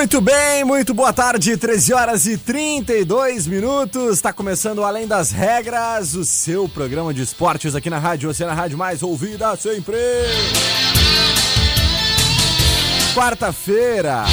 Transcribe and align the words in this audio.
Muito 0.00 0.18
bem, 0.18 0.64
muito 0.64 0.94
boa 0.94 1.12
tarde, 1.12 1.58
13 1.58 1.92
horas 1.92 2.24
e 2.24 2.38
32 2.38 3.46
minutos. 3.46 4.14
Está 4.14 4.32
começando 4.32 4.82
Além 4.82 5.06
das 5.06 5.30
Regras, 5.30 6.14
o 6.14 6.24
seu 6.24 6.66
programa 6.66 7.12
de 7.12 7.20
esportes 7.20 7.74
aqui 7.74 7.90
na 7.90 7.98
Rádio 7.98 8.30
Oceana 8.30 8.54
Rádio 8.54 8.78
Mais 8.78 9.02
Ouvida 9.02 9.54
sempre. 9.56 9.98
Quarta-feira, 13.14 14.24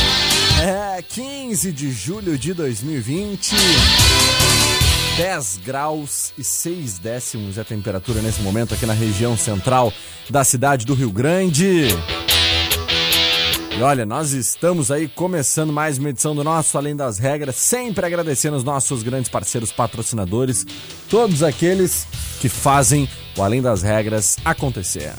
é 0.61 1.01
15 1.01 1.73
de 1.73 1.91
julho 1.91 2.37
de 2.37 2.53
2020. 2.53 3.53
10 5.17 5.57
graus 5.65 6.31
e 6.37 6.45
6 6.45 6.97
décimos 6.97 7.57
é 7.57 7.61
a 7.61 7.65
temperatura 7.65 8.21
nesse 8.21 8.41
momento 8.41 8.73
aqui 8.73 8.85
na 8.85 8.93
região 8.93 9.35
central 9.35 9.91
da 10.29 10.45
cidade 10.45 10.85
do 10.85 10.93
Rio 10.93 11.11
Grande. 11.11 11.89
E 13.77 13.81
olha, 13.83 14.07
nós 14.07 14.31
estamos 14.31 14.89
aí 14.89 15.07
começando 15.07 15.71
mais 15.71 15.99
uma 15.99 16.09
edição 16.09 16.33
do 16.35 16.43
nosso 16.43 16.75
Além 16.79 16.95
das 16.95 17.19
Regras, 17.19 17.57
sempre 17.57 18.03
agradecendo 18.03 18.57
os 18.57 18.63
nossos 18.63 19.03
grandes 19.03 19.29
parceiros 19.29 19.71
patrocinadores, 19.71 20.65
todos 21.07 21.43
aqueles 21.43 22.07
que 22.41 22.49
fazem 22.49 23.07
o 23.37 23.43
Além 23.43 23.61
das 23.61 23.83
Regras 23.83 24.37
acontecer. 24.43 25.13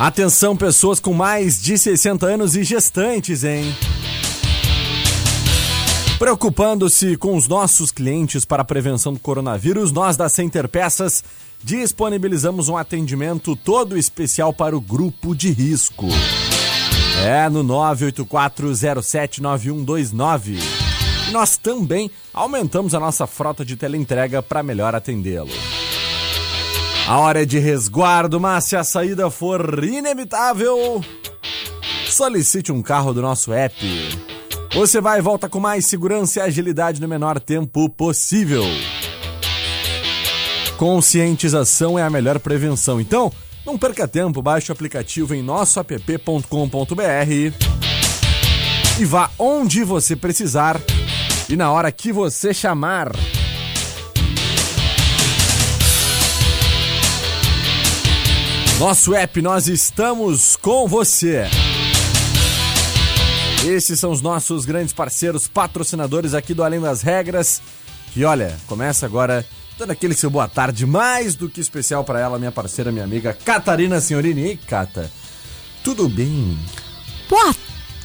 Atenção, 0.00 0.56
pessoas 0.56 0.98
com 0.98 1.14
mais 1.14 1.62
de 1.62 1.78
60 1.78 2.26
anos 2.26 2.56
e 2.56 2.64
gestantes, 2.64 3.44
hein? 3.44 3.72
Preocupando-se 6.18 7.16
com 7.18 7.36
os 7.36 7.46
nossos 7.46 7.90
clientes 7.90 8.46
para 8.46 8.62
a 8.62 8.64
prevenção 8.64 9.12
do 9.12 9.18
coronavírus, 9.18 9.92
nós 9.92 10.16
da 10.16 10.30
Center 10.30 10.66
Peças 10.66 11.22
disponibilizamos 11.62 12.70
um 12.70 12.76
atendimento 12.76 13.54
todo 13.54 13.98
especial 13.98 14.50
para 14.50 14.74
o 14.74 14.80
grupo 14.80 15.34
de 15.34 15.50
risco. 15.50 16.06
É 17.22 17.50
no 17.50 17.62
984079129. 17.64 20.58
E 21.28 21.32
nós 21.32 21.58
também 21.58 22.10
aumentamos 22.32 22.94
a 22.94 23.00
nossa 23.00 23.26
frota 23.26 23.62
de 23.62 23.76
teleentrega 23.76 24.42
para 24.42 24.62
melhor 24.62 24.94
atendê-lo. 24.94 25.52
A 27.06 27.18
hora 27.18 27.42
é 27.42 27.44
de 27.44 27.58
resguardo, 27.58 28.40
mas 28.40 28.64
se 28.64 28.74
a 28.74 28.84
saída 28.84 29.30
for 29.30 29.84
inevitável, 29.84 31.04
solicite 32.08 32.72
um 32.72 32.80
carro 32.80 33.12
do 33.12 33.20
nosso 33.20 33.52
app. 33.52 33.76
Você 34.76 35.00
vai 35.00 35.20
e 35.20 35.22
volta 35.22 35.48
com 35.48 35.58
mais 35.58 35.86
segurança 35.86 36.38
e 36.38 36.42
agilidade 36.42 37.00
no 37.00 37.08
menor 37.08 37.40
tempo 37.40 37.88
possível. 37.88 38.62
Conscientização 40.76 41.98
é 41.98 42.02
a 42.02 42.10
melhor 42.10 42.38
prevenção. 42.38 43.00
Então, 43.00 43.32
não 43.64 43.78
perca 43.78 44.06
tempo, 44.06 44.42
baixe 44.42 44.70
o 44.70 44.74
aplicativo 44.74 45.34
em 45.34 45.42
nossoapp.com.br 45.42 46.44
e 49.00 49.04
vá 49.06 49.30
onde 49.38 49.82
você 49.82 50.14
precisar 50.14 50.78
e 51.48 51.56
na 51.56 51.72
hora 51.72 51.90
que 51.90 52.12
você 52.12 52.52
chamar. 52.52 53.12
Nosso 58.78 59.14
app, 59.14 59.40
nós 59.40 59.68
estamos 59.68 60.54
com 60.54 60.86
você. 60.86 61.48
Esses 63.64 63.98
são 63.98 64.12
os 64.12 64.22
nossos 64.22 64.64
grandes 64.64 64.92
parceiros, 64.92 65.48
patrocinadores 65.48 66.34
aqui 66.34 66.54
do 66.54 66.62
Além 66.62 66.80
das 66.80 67.02
Regras. 67.02 67.60
Que 68.12 68.24
olha, 68.24 68.56
começa 68.66 69.06
agora 69.06 69.44
dando 69.78 69.90
aquele 69.90 70.14
seu 70.14 70.30
boa 70.30 70.48
tarde 70.48 70.86
mais 70.86 71.34
do 71.34 71.48
que 71.48 71.60
especial 71.60 72.04
para 72.04 72.20
ela, 72.20 72.38
minha 72.38 72.52
parceira, 72.52 72.92
minha 72.92 73.04
amiga 73.04 73.34
Catarina 73.34 74.00
Senhorini. 74.00 74.42
Ei, 74.42 74.56
Cata, 74.56 75.10
tudo 75.82 76.08
bem? 76.08 76.58
Boa 77.28 77.54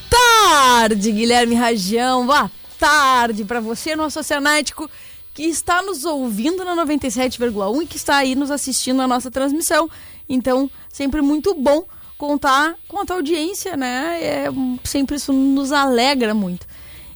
tarde, 0.09 1.11
Guilherme 1.11 1.55
Rajão. 1.55 2.25
Boa 2.25 2.51
tarde 2.79 3.45
para 3.45 3.59
você, 3.59 3.95
nosso 3.95 4.19
oceanático, 4.19 4.89
que 5.33 5.43
está 5.43 5.81
nos 5.81 6.03
ouvindo 6.03 6.65
na 6.65 6.75
97,1 6.85 7.83
e 7.83 7.85
que 7.85 7.97
está 7.97 8.17
aí 8.17 8.35
nos 8.35 8.49
assistindo 8.49 8.97
na 8.97 9.07
nossa 9.07 9.29
transmissão. 9.29 9.89
Então, 10.27 10.69
sempre 10.89 11.21
muito 11.21 11.53
bom 11.53 11.85
contar 12.21 12.75
com 12.87 12.99
a 12.99 13.05
tua 13.05 13.15
audiência, 13.15 13.75
né? 13.75 14.19
É, 14.21 14.45
sempre 14.83 15.15
isso 15.15 15.33
nos 15.33 15.71
alegra 15.71 16.35
muito. 16.35 16.67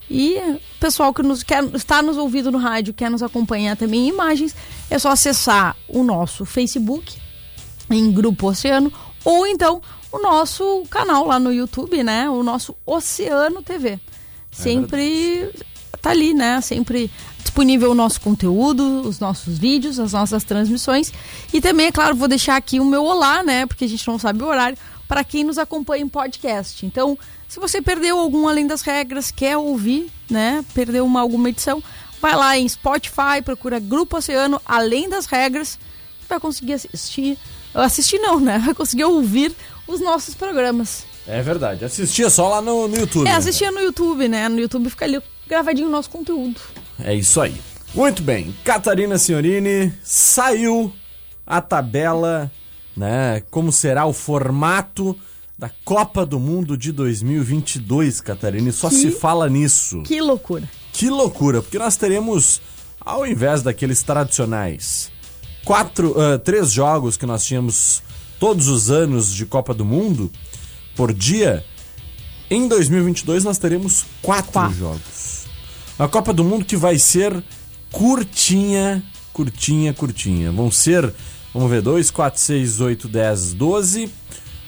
E 0.10 0.38
o 0.38 0.60
pessoal 0.80 1.14
que 1.14 1.22
nos 1.22 1.44
quer, 1.44 1.64
está 1.76 2.02
nos 2.02 2.18
ouvindo 2.18 2.52
no 2.52 2.58
rádio, 2.58 2.92
quer 2.92 3.12
nos 3.12 3.22
acompanhar 3.22 3.78
também 3.78 4.08
em 4.08 4.10
imagens, 4.10 4.56
é 4.90 4.98
só 4.98 5.12
acessar 5.12 5.76
o 5.88 6.02
nosso 6.02 6.44
Facebook 6.44 7.18
em 7.88 8.12
Grupo 8.12 8.48
Oceano 8.48 8.92
ou 9.24 9.46
então 9.46 9.80
o 10.12 10.18
nosso 10.18 10.84
canal 10.90 11.28
lá 11.28 11.38
no 11.38 11.54
YouTube, 11.54 12.04
né? 12.04 12.28
O 12.28 12.42
nosso 12.42 12.76
Oceano 12.84 13.62
TV. 13.62 13.90
É 13.90 14.00
sempre 14.52 15.52
é 15.94 15.98
tá 16.02 16.10
ali, 16.10 16.34
né? 16.34 16.62
Sempre 16.62 17.12
disponível 17.40 17.92
o 17.92 17.96
nosso 17.96 18.20
conteúdo, 18.22 19.02
os 19.08 19.20
nossos 19.20 19.56
vídeos, 19.60 20.00
as 20.00 20.14
nossas 20.14 20.44
transmissões. 20.44 21.14
E 21.54 21.62
também, 21.62 21.88
é 21.88 21.92
claro, 21.92 22.16
vou 22.16 22.28
deixar 22.28 22.56
aqui 22.56 22.80
o 22.80 22.86
meu 22.86 23.04
olá, 23.04 23.44
né? 23.44 23.68
Porque 23.68 23.86
a 23.86 23.88
gente 23.88 24.08
não 24.08 24.18
sabe 24.18 24.42
o 24.42 24.48
horário 24.48 24.78
para 25.08 25.24
quem 25.24 25.44
nos 25.44 25.58
acompanha 25.58 26.04
em 26.04 26.08
podcast. 26.08 26.86
Então, 26.86 27.18
se 27.48 27.60
você 27.60 27.82
perdeu 27.82 28.20
algum 28.20 28.48
além 28.48 28.68
das 28.68 28.82
regras, 28.82 29.32
quer 29.32 29.58
ouvir, 29.58 30.12
né? 30.30 30.64
Perdeu 30.74 31.06
uma 31.06 31.22
alguma 31.22 31.50
edição, 31.50 31.84
vai 32.22 32.36
lá 32.36 32.58
em 32.58 32.68
Spotify, 32.68 33.42
procura 33.44 33.80
Grupo 33.80 34.18
Oceano 34.18 34.62
Além 34.66 35.08
das 35.08 35.26
Regras, 35.26 35.78
vai 36.28 36.40
conseguir 36.40 36.74
assistir, 36.74 37.38
assistir 37.74 38.20
não, 38.20 38.40
né? 38.40 38.58
Vai 38.66 38.74
conseguir 38.74 39.04
ouvir 39.04 39.54
os 39.88 40.00
nossos 40.00 40.34
programas. 40.34 41.06
É 41.28 41.42
verdade. 41.42 41.86
Assistia 41.86 42.30
só 42.30 42.50
lá 42.50 42.62
no, 42.62 42.88
no 42.88 42.98
YouTube. 42.98 43.28
É, 43.28 43.32
né, 43.32 43.38
assistia 43.38 43.72
no 43.72 43.80
YouTube, 43.80 44.28
né? 44.28 44.48
No 44.50 44.60
YouTube 44.60 44.90
fica 44.90 45.06
ali 45.06 45.22
gravadinho 45.48 45.88
o 45.88 45.92
nosso 45.92 46.10
conteúdo. 46.10 46.60
É 47.04 47.14
isso 47.14 47.42
aí. 47.42 47.56
Muito 47.94 48.22
bem. 48.22 48.56
Catarina 48.64 49.18
Signorini 49.18 49.94
saiu 50.04 50.92
a 51.46 51.62
tabela 51.62 52.52
né? 52.96 53.42
Como 53.52 53.72
será 53.72 54.06
o 54.06 54.14
formato 54.14 55.16
da 55.58 55.70
Copa 55.84 56.26
do 56.26 56.40
Mundo 56.40 56.78
de 56.78 56.92
2022, 56.92 58.22
Catarina? 58.22 58.70
E 58.70 58.74
só 58.74 58.90
que, 58.90 58.96
se 58.96 59.12
fala 59.12 59.50
nisso. 59.50 60.02
Que 60.04 60.22
loucura. 60.22 60.70
Que 60.94 61.10
loucura, 61.10 61.62
porque 61.62 61.78
nós 61.78 61.98
teremos, 61.98 62.62
ao 63.00 63.28
invés 63.28 63.62
daqueles 63.62 64.02
tradicionais, 64.02 65.12
quatro, 65.66 66.12
uh, 66.12 66.40
três 66.40 66.72
jogos 66.72 67.18
que 67.18 67.26
nós 67.26 67.44
tínhamos 67.46 68.02
todos 68.40 68.68
os 68.68 68.90
anos 68.90 69.34
de 69.34 69.46
Copa 69.46 69.74
do 69.74 69.84
Mundo 69.84 70.32
por 70.96 71.12
dia, 71.14 71.66
em 72.50 72.68
2022 72.68 73.44
nós 73.44 73.58
teremos 73.58 74.06
quatro, 74.22 74.52
quatro. 74.52 74.78
jogos. 74.78 75.46
Uma 75.98 76.08
Copa 76.08 76.34
do 76.34 76.44
Mundo 76.44 76.64
que 76.64 76.78
vai 76.78 76.98
ser 77.00 77.44
curtinha, 77.92 79.04
curtinha, 79.34 79.94
curtinha. 79.94 80.52
Vão 80.52 80.70
ser 80.70 81.14
Vamos 81.56 81.72
ver, 81.72 81.82
2, 81.82 82.12
4, 82.12 82.38
6, 82.42 82.82
8, 82.82 83.08
10, 83.08 83.54
12. 83.54 84.12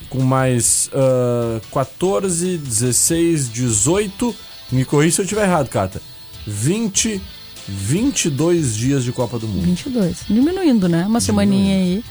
Com 0.10 0.24
mais 0.24 0.90
uh, 0.94 1.60
14, 1.74 2.58
16, 2.58 3.50
18, 3.52 4.34
Me 4.72 4.86
corri 4.86 5.12
se 5.12 5.20
eu 5.20 5.24
estiver 5.24 5.44
errado, 5.44 5.68
Cata. 5.68 6.02
20, 6.48 7.22
22 7.68 8.74
dias 8.74 9.04
de 9.04 9.12
Copa 9.12 9.38
do 9.38 9.46
Mundo. 9.50 9.66
22. 9.66 10.20
Diminuindo, 10.30 10.88
né? 10.88 11.06
Uma 11.06 11.20
semaninha 11.20 11.76
aí. 11.76 12.04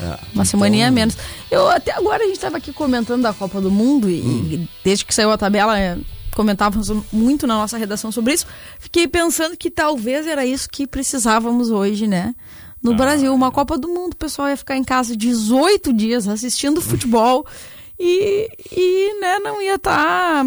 É, 0.00 0.04
Uma 0.04 0.16
então, 0.32 0.44
semaninha 0.44 0.88
a 0.88 0.90
menos. 0.90 1.16
Eu 1.48 1.68
até 1.68 1.92
agora 1.92 2.24
a 2.24 2.26
gente 2.26 2.34
estava 2.34 2.56
aqui 2.56 2.72
comentando 2.72 3.22
da 3.22 3.32
Copa 3.32 3.60
do 3.60 3.70
Mundo 3.70 4.10
e, 4.10 4.20
Hum. 4.20 4.48
e 4.50 4.68
desde 4.82 5.04
que 5.04 5.14
saiu 5.14 5.30
a 5.30 5.38
tabela 5.38 5.78
é, 5.78 5.96
comentávamos 6.34 6.90
muito 7.12 7.46
na 7.46 7.54
nossa 7.54 7.78
redação 7.78 8.10
sobre 8.10 8.34
isso. 8.34 8.46
Fiquei 8.80 9.06
pensando 9.06 9.56
que 9.56 9.70
talvez 9.70 10.26
era 10.26 10.44
isso 10.44 10.68
que 10.68 10.88
precisávamos 10.88 11.70
hoje, 11.70 12.08
né? 12.08 12.34
No 12.84 12.92
Ah. 12.92 12.96
Brasil, 12.96 13.34
uma 13.34 13.50
Copa 13.50 13.76
do 13.78 13.88
Mundo, 13.88 14.12
o 14.12 14.16
pessoal 14.16 14.48
ia 14.50 14.56
ficar 14.56 14.76
em 14.76 14.84
casa 14.84 15.16
18 15.16 15.92
dias 15.92 16.28
assistindo 16.28 16.80
futebol 16.82 17.44
e, 17.98 18.48
e 18.70 19.20
né, 19.20 19.38
não 19.38 19.60
ia 19.62 19.76
estar 19.76 20.44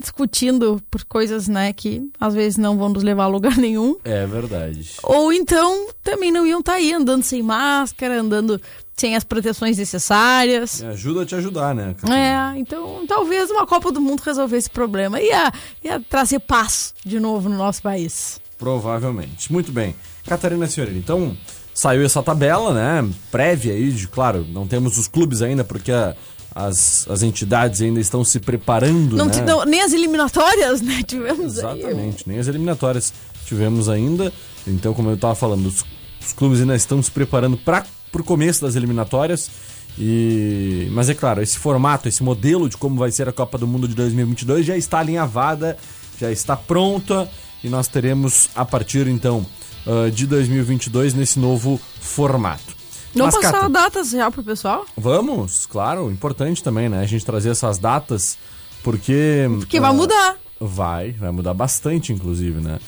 discutindo 0.00 0.80
por 0.90 1.04
coisas 1.04 1.46
né, 1.48 1.70
que 1.72 2.02
às 2.18 2.32
vezes 2.32 2.56
não 2.56 2.78
vão 2.78 2.88
nos 2.88 3.02
levar 3.02 3.24
a 3.24 3.28
lugar 3.28 3.56
nenhum. 3.58 3.94
É 4.04 4.26
verdade. 4.26 4.92
Ou 5.02 5.30
então 5.32 5.88
também 6.02 6.32
não 6.32 6.46
iam 6.46 6.60
estar 6.60 6.74
aí 6.74 6.92
andando 6.94 7.22
sem 7.22 7.42
máscara, 7.42 8.20
andando 8.20 8.58
sem 8.96 9.14
as 9.14 9.22
proteções 9.24 9.76
necessárias. 9.76 10.80
Me 10.80 10.88
ajuda 10.88 11.22
a 11.22 11.26
te 11.26 11.34
ajudar, 11.34 11.74
né? 11.74 11.94
Catarina? 12.00 12.54
É, 12.56 12.58
então 12.58 13.04
talvez 13.06 13.50
uma 13.50 13.66
Copa 13.66 13.92
do 13.92 14.00
Mundo 14.00 14.20
resolvesse 14.20 14.60
esse 14.68 14.70
problema. 14.70 15.20
Ia, 15.20 15.52
ia 15.84 16.00
trazer 16.00 16.38
paz 16.38 16.94
de 17.04 17.20
novo 17.20 17.50
no 17.50 17.58
nosso 17.58 17.82
país. 17.82 18.40
Provavelmente. 18.58 19.52
Muito 19.52 19.70
bem. 19.70 19.94
Catarina 20.26 20.66
Senhorina, 20.66 20.98
então 20.98 21.36
saiu 21.76 22.04
essa 22.06 22.22
tabela, 22.22 22.72
né? 22.72 23.06
Prévia 23.30 23.74
aí, 23.74 23.92
de, 23.92 24.08
claro, 24.08 24.46
não 24.50 24.66
temos 24.66 24.96
os 24.96 25.06
clubes 25.06 25.42
ainda, 25.42 25.62
porque 25.62 25.92
a- 25.92 26.16
as, 26.54 27.06
as 27.10 27.22
entidades 27.22 27.82
ainda 27.82 28.00
estão 28.00 28.24
se 28.24 28.40
preparando, 28.40 29.14
Não, 29.14 29.26
né? 29.26 29.42
não- 29.42 29.64
nem 29.66 29.82
as 29.82 29.92
eliminatórias, 29.92 30.80
né? 30.80 31.02
Tivemos 31.06 31.58
aí. 31.58 31.78
Exatamente, 31.80 32.24
nem 32.26 32.38
as 32.38 32.48
eliminatórias 32.48 33.12
tivemos 33.44 33.90
ainda. 33.90 34.32
Então, 34.66 34.94
como 34.94 35.10
eu 35.10 35.16
estava 35.16 35.34
falando, 35.34 35.66
os, 35.66 35.84
os 36.24 36.32
clubes 36.32 36.60
ainda 36.60 36.74
estão 36.74 37.02
se 37.02 37.10
preparando 37.10 37.58
para 37.58 37.84
o 38.14 38.24
começo 38.24 38.62
das 38.62 38.74
eliminatórias. 38.74 39.50
E, 39.98 40.88
mas 40.92 41.08
é 41.08 41.14
claro, 41.14 41.42
esse 41.42 41.58
formato, 41.58 42.08
esse 42.08 42.22
modelo 42.22 42.68
de 42.68 42.76
como 42.76 42.96
vai 42.96 43.10
ser 43.10 43.28
a 43.28 43.32
Copa 43.32 43.56
do 43.58 43.66
Mundo 43.66 43.86
de 43.88 43.94
2022 43.94 44.64
já 44.66 44.76
está 44.76 44.98
alinhavada, 44.98 45.76
já 46.20 46.30
está 46.30 46.56
pronta 46.56 47.28
e 47.64 47.68
nós 47.68 47.88
teremos 47.88 48.48
a 48.54 48.64
partir 48.64 49.06
então 49.08 49.44
ah, 49.86 50.10
de 50.10 50.26
2022 50.26 51.14
nesse 51.14 51.38
novo 51.38 51.80
formato. 52.00 52.74
Vamos 53.14 53.34
Mas, 53.34 53.44
passar 53.44 53.60
Cata, 53.62 53.68
datas 53.70 54.10
já 54.10 54.30
pro 54.30 54.42
pessoal? 54.42 54.84
Vamos, 54.96 55.64
claro, 55.64 56.10
importante 56.10 56.62
também, 56.62 56.88
né? 56.88 57.00
A 57.00 57.06
gente 57.06 57.24
trazer 57.24 57.50
essas 57.50 57.78
datas, 57.78 58.36
porque. 58.82 59.46
Porque 59.58 59.80
vai 59.80 59.90
ah, 59.90 59.94
mudar. 59.94 60.36
Vai, 60.60 61.12
vai 61.12 61.30
mudar 61.30 61.54
bastante, 61.54 62.12
inclusive, 62.12 62.60
né? 62.60 62.78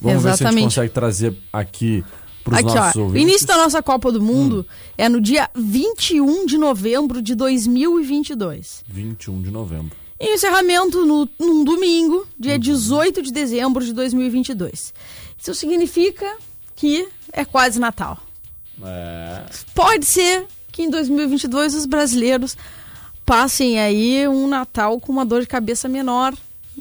Vamos 0.00 0.22
ver 0.22 0.28
se 0.28 0.28
a 0.28 0.34
Exatamente. 0.34 0.54
gente 0.62 0.64
consegue 0.70 0.92
trazer 0.92 1.36
aqui 1.52 2.04
pros 2.42 2.58
Aqui, 2.58 2.74
nossos 2.74 2.96
ó. 2.96 3.00
O 3.00 3.02
ouvintes. 3.04 3.22
início 3.28 3.46
da 3.46 3.56
nossa 3.56 3.82
Copa 3.82 4.12
do 4.12 4.20
Mundo 4.22 4.66
é 4.98 5.08
no 5.08 5.20
dia 5.20 5.48
21 5.54 6.46
de 6.46 6.58
novembro 6.58 7.22
de 7.22 7.34
2022. 7.34 8.84
21 8.86 9.42
de 9.42 9.50
novembro. 9.50 9.96
E 10.20 10.30
o 10.30 10.34
encerramento 10.34 11.04
no, 11.04 11.28
num 11.38 11.64
domingo, 11.64 12.16
Uhum. 12.16 12.24
dia 12.38 12.58
18 12.58 13.22
de 13.22 13.32
dezembro 13.32 13.84
de 13.84 13.92
2022. 13.92 14.92
Isso 15.38 15.54
significa 15.54 16.36
que 16.76 17.08
é 17.32 17.44
quase 17.44 17.78
Natal. 17.78 18.18
É. 18.82 19.42
Pode 19.74 20.06
ser 20.06 20.46
que 20.72 20.82
em 20.82 20.90
2022 20.90 21.74
os 21.74 21.86
brasileiros 21.86 22.56
passem 23.24 23.78
aí 23.78 24.26
um 24.28 24.46
Natal 24.46 25.00
com 25.00 25.12
uma 25.12 25.24
dor 25.24 25.40
de 25.40 25.46
cabeça 25.46 25.88
menor, 25.88 26.34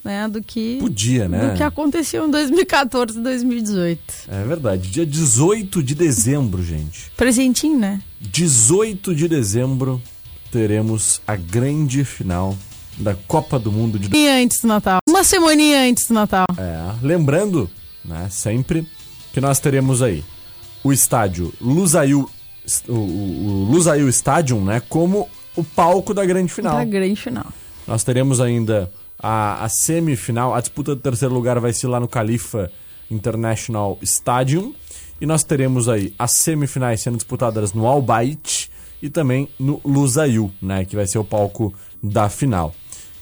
né, 0.04 0.28
do 0.28 0.42
que 0.42 0.78
Podia, 0.80 1.30
né? 1.30 1.50
do 1.50 1.58
que 1.58 1.64
aconteceu 1.64 2.28
em 2.28 2.32
2014 2.32 3.20
e 3.20 3.22
2018. 3.22 4.02
É 4.28 4.44
verdade. 4.44 4.90
Dia 4.90 5.06
18 5.06 5.84
de 5.84 5.96
dezembro, 5.96 6.64
gente. 6.64 7.12
Presentinho, 7.16 7.78
né? 7.78 8.02
18 8.20 9.14
de 9.16 9.28
dezembro 9.28 10.02
teremos 10.52 11.22
a 11.28 11.36
grande 11.36 12.04
final 12.04 12.58
da 12.98 13.16
Copa 13.16 13.58
do 13.58 13.72
Mundo 13.72 13.98
de 13.98 14.16
E 14.16 14.28
antes 14.28 14.62
do 14.62 14.68
Natal. 14.68 15.00
Uma 15.08 15.24
semaninha 15.24 15.82
antes 15.82 16.08
do 16.08 16.14
Natal. 16.14 16.46
É, 16.58 16.94
lembrando, 17.02 17.70
né, 18.04 18.28
sempre 18.30 18.88
que 19.32 19.42
nós 19.42 19.60
teremos 19.60 20.02
aí 20.02 20.24
o 20.84 20.92
estádio 20.92 21.54
Lusail, 21.62 22.30
o, 22.88 23.68
Lusail 23.72 24.08
Stadium, 24.10 24.64
né, 24.64 24.82
como 24.90 25.30
o 25.56 25.64
palco 25.64 26.14
da 26.14 26.26
grande 26.26 26.52
final. 26.52 26.76
Da 26.76 26.86
grande 26.86 27.20
final. 27.20 27.46
Nós 27.88 28.04
teremos 28.04 28.42
ainda 28.42 28.92
a, 29.18 29.64
a 29.64 29.70
semifinal, 29.70 30.54
a 30.54 30.60
disputa 30.60 30.96
do 30.96 31.02
terceiro 31.02 31.34
lugar 31.34 31.60
vai 31.60 31.74
ser 31.74 31.88
lá 31.88 32.00
no 32.00 32.08
Califa 32.08 32.72
International 33.10 33.98
Stadium. 34.02 34.74
E 35.22 35.26
nós 35.26 35.44
teremos 35.44 35.88
aí 35.88 36.14
as 36.20 36.32
semifinais 36.32 37.02
sendo 37.02 37.16
disputadas 37.16 37.72
no 37.74 37.88
Al 37.88 38.02
Bayt 38.02 38.70
e 39.02 39.10
também 39.10 39.48
no 39.60 39.80
Lusail, 39.86 40.52
né, 40.62 40.84
que 40.84 40.96
vai 40.96 41.08
ser 41.08 41.20
o 41.20 41.24
palco 41.24 41.74
da 42.02 42.28
final. 42.30 42.74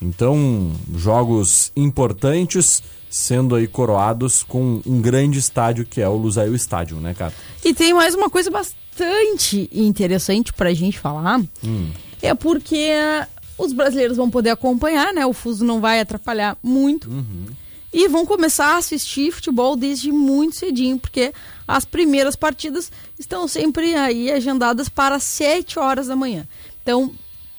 Então, 0.02 0.72
jogos 0.96 1.72
importantes 1.76 2.82
sendo 3.12 3.56
aí 3.56 3.68
coroados 3.68 4.42
com 4.42 4.82
um 4.86 5.02
grande 5.02 5.38
estádio 5.38 5.86
que 5.86 6.00
é 6.00 6.08
o 6.08 6.16
Lusail 6.16 6.56
Stadium, 6.56 7.02
né, 7.02 7.14
cara? 7.14 7.34
E 7.64 7.74
tem 7.74 7.94
mais 7.94 8.16
uma 8.16 8.30
coisa 8.30 8.50
bastante 8.50 9.70
interessante 9.74 10.54
pra 10.54 10.74
gente 10.74 10.98
falar. 10.98 11.42
É 12.22 12.34
porque 12.34 12.90
os 13.58 13.74
brasileiros 13.74 14.16
vão 14.16 14.30
poder 14.30 14.52
acompanhar, 14.52 15.14
né? 15.14 15.26
O 15.26 15.34
fuso 15.34 15.66
não 15.66 15.82
vai 15.82 16.00
atrapalhar 16.00 16.58
muito. 16.64 17.10
E 17.94 18.08
vão 18.08 18.26
começar 18.26 18.76
a 18.76 18.78
assistir 18.78 19.34
futebol 19.34 19.76
desde 19.76 20.14
muito 20.14 20.56
cedinho, 20.56 20.98
porque 20.98 21.34
as 21.68 21.84
primeiras 21.84 22.38
partidas 22.38 22.90
estão 23.20 23.46
sempre 23.50 23.94
aí 23.94 24.32
agendadas 24.32 24.88
para 24.88 25.20
7 25.20 25.78
horas 25.78 26.08
da 26.08 26.16
manhã. 26.16 26.48
Então, 26.82 27.12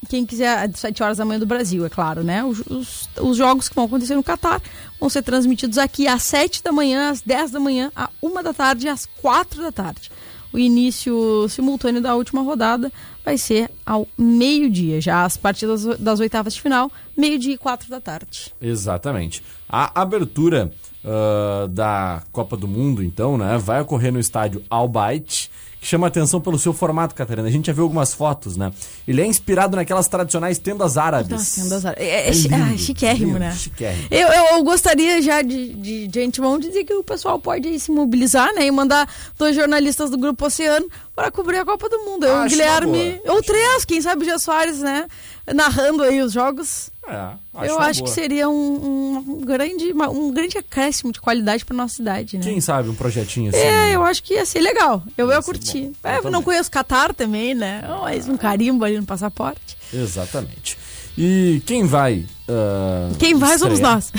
quem 0.08 0.26
quiser, 0.26 0.68
às 0.68 0.78
7 0.78 1.02
horas 1.02 1.18
da 1.18 1.24
manhã 1.24 1.38
do 1.38 1.46
Brasil, 1.46 1.84
é 1.84 1.88
claro, 1.88 2.22
né? 2.22 2.44
Os, 2.44 2.60
os, 2.60 3.08
os 3.20 3.36
jogos 3.36 3.68
que 3.68 3.74
vão 3.74 3.84
acontecer 3.84 4.14
no 4.14 4.22
Catar 4.22 4.60
vão 4.98 5.08
ser 5.08 5.22
transmitidos 5.22 5.78
aqui 5.78 6.06
às 6.06 6.22
7 6.24 6.62
da 6.62 6.72
manhã, 6.72 7.10
às 7.10 7.20
10 7.20 7.52
da 7.52 7.60
manhã, 7.60 7.90
à 7.94 8.10
1 8.22 8.42
da 8.42 8.52
tarde 8.52 8.86
e 8.86 8.90
às 8.90 9.06
4 9.06 9.62
da 9.62 9.72
tarde. 9.72 10.10
O 10.52 10.58
início 10.58 11.48
simultâneo 11.48 12.02
da 12.02 12.14
última 12.14 12.42
rodada 12.42 12.92
vai 13.24 13.38
ser 13.38 13.70
ao 13.86 14.06
meio-dia. 14.18 15.00
Já 15.00 15.24
as 15.24 15.36
partidas 15.36 15.84
das 15.98 16.20
oitavas 16.20 16.52
de 16.52 16.60
final, 16.60 16.90
meio-dia 17.16 17.54
e 17.54 17.58
4 17.58 17.88
da 17.88 18.00
tarde. 18.00 18.52
Exatamente. 18.60 19.42
A 19.66 20.02
abertura 20.02 20.70
ah, 21.04 21.66
da 21.68 22.22
Copa 22.30 22.56
do 22.56 22.68
Mundo, 22.68 23.02
então, 23.02 23.36
né, 23.36 23.58
vai 23.58 23.80
ocorrer 23.80 24.12
no 24.12 24.20
estádio 24.20 24.62
Al 24.70 24.86
Bayt, 24.86 25.50
que 25.82 25.88
chama 25.88 26.06
atenção 26.06 26.40
pelo 26.40 26.56
seu 26.60 26.72
formato, 26.72 27.12
Catarina. 27.12 27.48
A 27.48 27.50
gente 27.50 27.66
já 27.66 27.72
viu 27.72 27.82
algumas 27.82 28.14
fotos, 28.14 28.56
né? 28.56 28.72
Ele 29.06 29.20
é 29.20 29.26
inspirado 29.26 29.74
naquelas 29.76 30.06
tradicionais 30.06 30.56
tendas 30.56 30.96
árabes. 30.96 31.28
Nossa, 31.28 31.60
tendas 31.60 31.84
árabes. 31.84 32.06
É, 32.06 32.08
é, 32.08 32.28
É 32.28 32.32
chi- 32.32 32.46
lindo, 32.46 32.62
ah, 32.62 32.76
chiquérrimo, 32.78 33.26
lindo, 33.26 33.38
né? 33.40 33.52
chiquérrimo. 33.58 34.06
Eu, 34.08 34.28
eu, 34.28 34.44
eu 34.58 34.62
gostaria 34.62 35.20
já 35.20 35.42
de, 35.42 35.74
de, 35.74 36.06
de 36.06 36.20
antemão 36.20 36.56
dizer 36.56 36.84
que 36.84 36.94
o 36.94 37.02
pessoal 37.02 37.36
pode 37.40 37.80
se 37.80 37.90
mobilizar, 37.90 38.54
né? 38.54 38.64
E 38.64 38.70
mandar 38.70 39.12
dois 39.36 39.56
jornalistas 39.56 40.08
do 40.08 40.16
Grupo 40.16 40.46
Oceano 40.46 40.86
para 41.14 41.30
cobrir 41.30 41.58
a 41.58 41.64
Copa 41.64 41.88
do 41.88 41.98
Mundo. 42.04 42.24
Eu, 42.26 42.32
o 42.34 42.36
Acho 42.38 42.50
Guilherme. 42.56 43.20
Ou 43.26 43.42
três, 43.42 43.84
quem 43.84 44.00
sabe 44.00 44.22
o 44.22 44.24
Gia 44.24 44.38
Soares, 44.38 44.78
né? 44.80 45.06
Narrando 45.54 46.02
aí 46.02 46.20
os 46.22 46.32
jogos. 46.32 46.90
É, 47.06 47.14
acho 47.54 47.70
eu 47.72 47.78
acho 47.80 48.00
boa. 48.00 48.08
que 48.08 48.14
seria 48.14 48.48
um, 48.48 49.16
um 49.16 49.40
grande, 49.44 49.90
uma- 49.92 50.08
um 50.08 50.32
grande 50.32 50.56
acréscimo 50.56 51.12
de 51.12 51.20
qualidade 51.20 51.64
para 51.64 51.76
nossa 51.76 51.96
cidade, 51.96 52.38
né? 52.38 52.44
Quem 52.44 52.60
sabe 52.60 52.88
um 52.88 52.94
projetinho 52.94 53.50
assim. 53.50 53.58
É, 53.58 53.70
né? 53.88 53.96
eu 53.96 54.04
acho 54.04 54.22
que 54.22 54.34
ia 54.34 54.46
ser 54.46 54.60
legal. 54.60 55.02
Eu 55.18 55.28
ia, 55.28 55.34
Ia 55.34 55.42
curtir. 55.42 55.90
É, 56.04 56.18
Eu 56.18 56.30
não 56.30 56.42
conheço 56.42 56.70
Catar 56.70 57.12
também, 57.12 57.54
né? 57.54 57.82
Mas 58.02 58.28
um 58.28 58.36
carimbo 58.36 58.84
ali 58.84 58.96
no 58.98 59.04
passaporte. 59.04 59.76
Exatamente. 59.92 60.78
E 61.18 61.60
quem 61.66 61.84
vai. 61.84 62.24
ah, 62.48 63.10
Quem 63.18 63.34
vai 63.34 63.58
somos 63.58 63.74
estrear- 63.80 63.94
nós. 63.96 64.12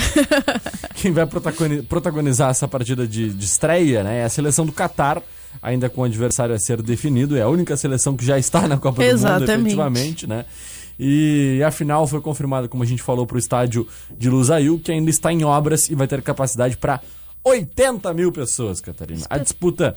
Quem 0.94 1.10
vai 1.10 1.26
protagoni- 1.26 1.82
protagonizar 1.82 2.50
essa 2.50 2.68
partida 2.68 3.06
de, 3.06 3.30
de 3.32 3.44
estreia, 3.44 4.04
né? 4.04 4.20
É 4.20 4.24
a 4.24 4.28
seleção 4.28 4.64
do 4.64 4.72
Catar, 4.72 5.20
ainda 5.62 5.88
com 5.88 6.02
o 6.02 6.04
adversário 6.04 6.54
a 6.54 6.58
ser 6.58 6.82
definido. 6.82 7.36
É 7.36 7.42
a 7.42 7.48
única 7.48 7.76
seleção 7.76 8.16
que 8.16 8.24
já 8.24 8.38
está 8.38 8.66
na 8.68 8.76
Copa 8.76 9.02
do 9.02 9.04
Mundo, 9.04 9.14
Exatamente. 9.14 9.52
efetivamente, 9.52 10.26
né? 10.26 10.44
E 10.98 11.60
a 11.66 11.70
final 11.70 12.06
foi 12.06 12.20
confirmada, 12.20 12.68
como 12.68 12.82
a 12.82 12.86
gente 12.86 13.02
falou, 13.02 13.26
para 13.26 13.36
o 13.36 13.38
estádio 13.38 13.86
de 14.16 14.30
Lusail, 14.30 14.78
que 14.78 14.92
ainda 14.92 15.10
está 15.10 15.32
em 15.32 15.44
obras 15.44 15.90
e 15.90 15.94
vai 15.94 16.06
ter 16.06 16.22
capacidade 16.22 16.76
para 16.76 17.00
80 17.44 18.14
mil 18.14 18.32
pessoas, 18.32 18.80
Catarina. 18.80 19.26
A 19.28 19.36
disputa 19.36 19.94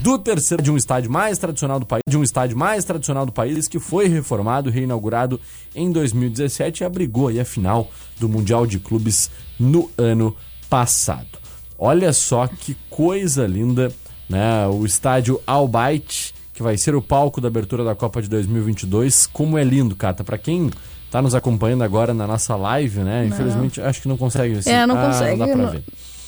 do 0.00 0.18
terceiro 0.18 0.62
de 0.62 0.70
um 0.70 0.76
estádio 0.76 1.10
mais 1.10 1.36
tradicional 1.36 1.80
do 1.80 1.86
país, 1.86 2.02
de 2.08 2.16
um 2.16 2.22
estádio 2.22 2.56
mais 2.56 2.84
tradicional 2.84 3.26
do 3.26 3.32
país 3.32 3.66
que 3.66 3.80
foi 3.80 4.06
reformado 4.06 4.70
reinaugurado 4.70 5.40
em 5.74 5.90
2017 5.90 6.82
e 6.82 6.86
abrigou 6.86 7.26
aí 7.26 7.40
a 7.40 7.44
final 7.44 7.90
do 8.20 8.28
Mundial 8.28 8.66
de 8.66 8.78
Clubes 8.78 9.30
no 9.58 9.90
ano 9.98 10.36
passado. 10.70 11.38
Olha 11.76 12.12
só 12.12 12.46
que 12.46 12.76
coisa 12.88 13.46
linda, 13.48 13.92
né? 14.28 14.66
O 14.68 14.84
estádio 14.84 15.40
Al 15.46 15.66
Bayt, 15.68 16.32
que 16.52 16.62
vai 16.62 16.76
ser 16.78 16.94
o 16.94 17.02
palco 17.02 17.40
da 17.40 17.48
abertura 17.48 17.84
da 17.84 17.94
Copa 17.94 18.20
de 18.22 18.28
2022. 18.28 19.26
Como 19.26 19.58
é 19.58 19.64
lindo, 19.64 19.94
Cata. 19.94 20.24
Para 20.24 20.38
quem 20.38 20.70
tá 21.10 21.20
nos 21.22 21.34
acompanhando 21.34 21.84
agora 21.84 22.12
na 22.14 22.26
nossa 22.26 22.56
live, 22.56 23.00
né? 23.00 23.26
Infelizmente, 23.26 23.80
acho 23.80 24.02
que 24.02 24.08
não 24.08 24.16
consegue. 24.16 24.58
Assim. 24.58 24.70
É, 24.70 24.86
não 24.86 24.98
Ah, 24.98 25.06
consegue. 25.06 25.36
Não 25.36 25.46
dá 25.46 25.52
pra 25.52 25.62
não, 25.64 25.70
ver. 25.72 25.82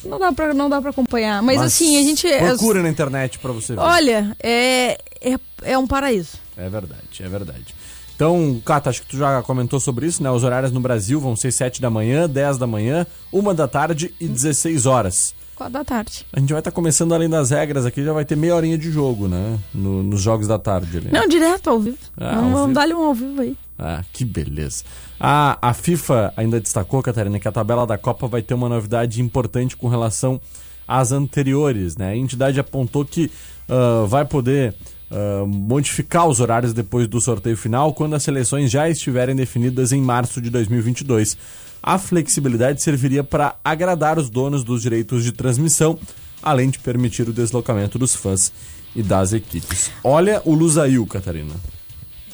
não 0.05 0.19
dá 0.19 0.33
pra, 0.33 0.55
não 0.55 0.71
dá 0.71 0.81
pra 0.81 0.91
acompanhar. 0.91 1.43
Mas, 1.43 1.61
assim, 1.61 1.99
a 1.99 2.03
gente. 2.03 2.27
é- 2.27 2.47
Procura 2.47 2.83
na 2.83 2.89
internet 2.89 3.39
pra 3.39 3.53
você 3.53 3.75
ver. 3.75 3.81
Olha, 3.81 4.37
é, 4.43 4.99
é, 5.21 5.35
é 5.63 5.79
um 5.79 5.87
paraíso. 5.87 6.37
É 6.57 6.69
verdade, 6.69 7.23
é 7.23 7.29
verdade. 7.29 7.75
Então, 8.15 8.61
Cata, 8.65 8.91
acho 8.91 9.03
que 9.03 9.09
tu 9.11 9.17
já 9.17 9.41
comentou 9.43 9.79
sobre 9.79 10.05
isso, 10.07 10.23
né? 10.25 10.31
Os 10.31 10.43
horários 10.43 10.73
no 10.73 10.81
Brasil 10.81 11.21
vão 11.21 11.37
ser 11.37 11.53
7 11.53 11.81
da 11.81 11.89
manhã, 11.89 12.29
10 12.29 12.59
da 12.59 12.67
manhã, 12.67 13.07
1 13.33 13.55
da 13.55 13.69
tarde 13.69 14.13
e 14.21 14.27
16 14.27 14.87
horas. 14.87 15.35
Quatro 15.59 15.73
da 15.73 15.85
tarde. 15.85 16.25
A 16.33 16.39
gente 16.39 16.51
vai 16.53 16.61
estar 16.61 16.71
começando 16.71 17.13
além 17.13 17.29
das 17.29 17.51
regras 17.51 17.85
aqui, 17.85 18.05
já 18.05 18.13
vai 18.13 18.25
ter 18.25 18.37
meia 18.37 18.55
horinha 18.55 18.79
de 18.79 18.93
jogo, 18.93 19.27
né? 19.27 19.59
No- 19.75 20.05
nos 20.05 20.21
jogos 20.23 20.47
da 20.47 20.57
tarde 20.57 20.99
ali. 20.99 21.09
Não, 21.11 21.27
direto 21.27 21.69
ao 21.69 21.81
vivo. 21.81 21.99
Ah, 22.17 22.37
vamos 22.37 22.53
vamos 22.53 22.75
dar-lhe 22.75 22.95
um 22.95 23.03
ao 23.05 23.13
vivo 23.13 23.41
aí. 23.41 23.57
Ah, 23.77 24.05
que 24.13 24.25
beleza. 24.25 24.85
A, 25.19 25.59
a 25.61 25.75
FIFA 25.75 26.33
ainda 26.37 26.61
destacou, 26.61 27.03
Catarina, 27.03 27.41
que 27.41 27.49
a 27.49 27.53
tabela 27.53 27.85
da 27.85 27.99
Copa 27.99 28.29
vai 28.29 28.41
ter 28.41 28.55
uma 28.55 28.69
novidade 28.69 29.21
importante 29.21 29.77
com 29.77 29.89
relação 29.89 30.41
às 30.87 31.11
anteriores, 31.11 31.97
né? 31.97 32.11
A 32.11 32.17
entidade 32.17 32.61
apontou 32.61 33.05
que 33.05 33.29
ah, 33.69 34.05
vai 34.07 34.25
poder 34.25 34.77
ah, 35.11 35.45
modificar 35.45 36.29
os 36.29 36.39
horários 36.39 36.73
depois 36.73 37.09
do 37.09 37.21
sorteio 37.21 37.57
final 37.57 37.93
quando 37.95 38.15
as 38.15 38.23
seleções 38.23 38.71
já 38.71 38.89
estiverem 38.89 39.35
definidas 39.35 39.91
em 39.91 40.01
março 40.01 40.41
de 40.41 40.51
2022. 40.51 41.37
A 41.83 41.99
flexibilidade 41.99 42.83
serviria 42.83 43.23
para 43.23 43.57
agradar 43.65 44.19
os 44.19 44.29
donos 44.29 44.65
dos 44.65 44.83
direitos 44.83 45.25
de 45.25 45.33
transmissão, 45.33 45.99
além 46.43 46.71
de 46.71 46.79
permitir 46.79 47.29
o 47.29 47.33
deslocamento 47.33 47.99
dos 47.99 48.15
fãs 48.15 48.53
e 48.95 49.03
das 49.03 49.33
equipes. 49.33 49.91
Olha 50.03 50.43
o 50.45 50.55
Lusail, 50.55 51.07
Catarina. 51.07 51.55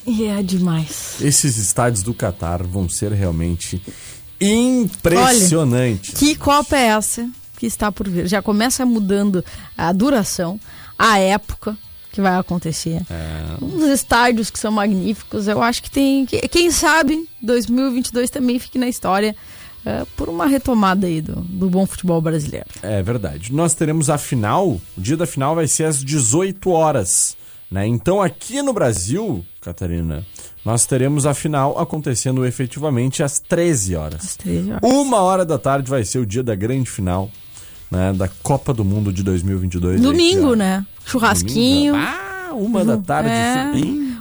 E 0.06 0.24
é 0.24 0.42
demais. 0.42 1.16
Esses 1.20 1.56
estádios 1.56 2.02
do 2.02 2.12
Catar 2.12 2.62
vão 2.62 2.88
ser 2.88 3.12
realmente 3.12 3.82
impressionantes. 4.40 6.18
Que 6.18 6.34
Copa 6.34 6.76
é 6.76 6.88
essa 6.88 7.28
que 7.56 7.66
está 7.66 7.90
por 7.90 8.08
vir? 8.08 8.26
Já 8.26 8.42
começa 8.42 8.84
mudando 8.84 9.44
a 9.76 9.92
duração, 9.92 10.60
a 10.98 11.18
época 11.18 11.76
que 12.14 12.20
vai 12.20 12.36
acontecer. 12.36 13.02
É. 13.10 13.62
Uns 13.64 13.82
estádios 13.84 14.48
que 14.50 14.58
são 14.58 14.70
magníficos. 14.70 15.48
Eu 15.48 15.60
acho 15.60 15.82
que 15.82 15.90
tem. 15.90 16.24
que- 16.24 16.46
Quem 16.48 16.70
sabe 16.70 17.28
2022 17.42 18.30
também 18.30 18.58
fique 18.58 18.78
na 18.78 18.88
história 18.88 19.34
é, 19.84 20.04
por 20.16 20.28
uma 20.28 20.46
retomada 20.46 21.06
aí 21.06 21.20
do, 21.20 21.34
do 21.42 21.68
bom 21.68 21.84
futebol 21.86 22.20
brasileiro. 22.20 22.66
É 22.82 23.02
verdade. 23.02 23.52
Nós 23.52 23.74
teremos 23.74 24.08
a 24.08 24.16
final, 24.16 24.68
o 24.68 24.80
dia 24.96 25.16
da 25.16 25.26
final 25.26 25.54
vai 25.54 25.66
ser 25.66 25.84
às 25.84 26.02
18 26.02 26.70
horas. 26.70 27.36
Né? 27.70 27.86
Então 27.86 28.22
aqui 28.22 28.62
no 28.62 28.72
Brasil, 28.72 29.44
Catarina, 29.60 30.24
nós 30.64 30.86
teremos 30.86 31.26
a 31.26 31.34
final 31.34 31.78
acontecendo 31.78 32.46
efetivamente 32.46 33.22
às 33.22 33.40
13 33.40 33.96
horas. 33.96 34.24
Às 34.24 34.36
13 34.36 34.70
horas. 34.70 34.80
Uma 34.82 35.18
hora 35.20 35.44
da 35.44 35.58
tarde 35.58 35.90
vai 35.90 36.04
ser 36.04 36.18
o 36.20 36.26
dia 36.26 36.42
da 36.42 36.54
grande 36.54 36.88
final 36.88 37.28
né, 37.90 38.12
da 38.12 38.28
Copa 38.42 38.72
do 38.72 38.84
Mundo 38.84 39.12
de 39.12 39.22
2022. 39.22 40.00
Domingo, 40.00 40.50
Aí, 40.52 40.56
né? 40.58 40.86
Churrasquinho. 41.06 41.92
Domingo. 41.92 42.10
Ah, 42.18 42.50
uma 42.54 42.84
da 42.84 42.96
tarde. 42.96 43.30
É. 43.30 43.72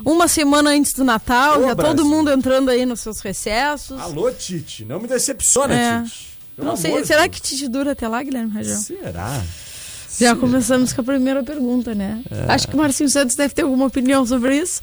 Uma 0.06 0.28
semana 0.28 0.72
antes 0.72 0.94
do 0.94 1.04
Natal, 1.04 1.60
Ô, 1.62 1.66
já 1.68 1.76
Brasil. 1.76 1.96
todo 1.96 2.06
mundo 2.10 2.30
entrando 2.32 2.70
aí 2.70 2.86
nos 2.86 3.00
seus 3.00 3.20
recessos. 3.22 4.00
Alô, 4.00 4.30
Tite, 4.32 4.84
não 4.86 5.00
me 5.00 5.08
decepciona, 5.08 5.74
É. 5.74 6.02
Tite. 6.04 6.34
Não 6.58 6.76
sei, 6.76 7.04
será 7.06 7.22
Deus. 7.26 7.40
que 7.40 7.42
te 7.42 7.68
dura 7.68 7.94
até 7.94 8.08
lá, 8.08 8.22
Guilherme 8.22 8.52
Rajão? 8.52 8.76
Será? 8.78 9.42
Já 10.20 10.36
começamos 10.36 10.94
com 10.94 11.02
a 11.02 11.04
primeira 11.04 11.42
pergunta, 11.42 11.96
né? 11.96 12.22
É. 12.30 12.52
Acho 12.54 12.68
que 12.68 12.76
o 12.76 12.78
Marcinho 12.78 13.10
Santos 13.10 13.36
deve 13.36 13.54
ter 13.56 13.64
alguma 13.64 13.86
opinião 13.88 14.24
sobre 14.26 14.58
isso. 14.58 14.80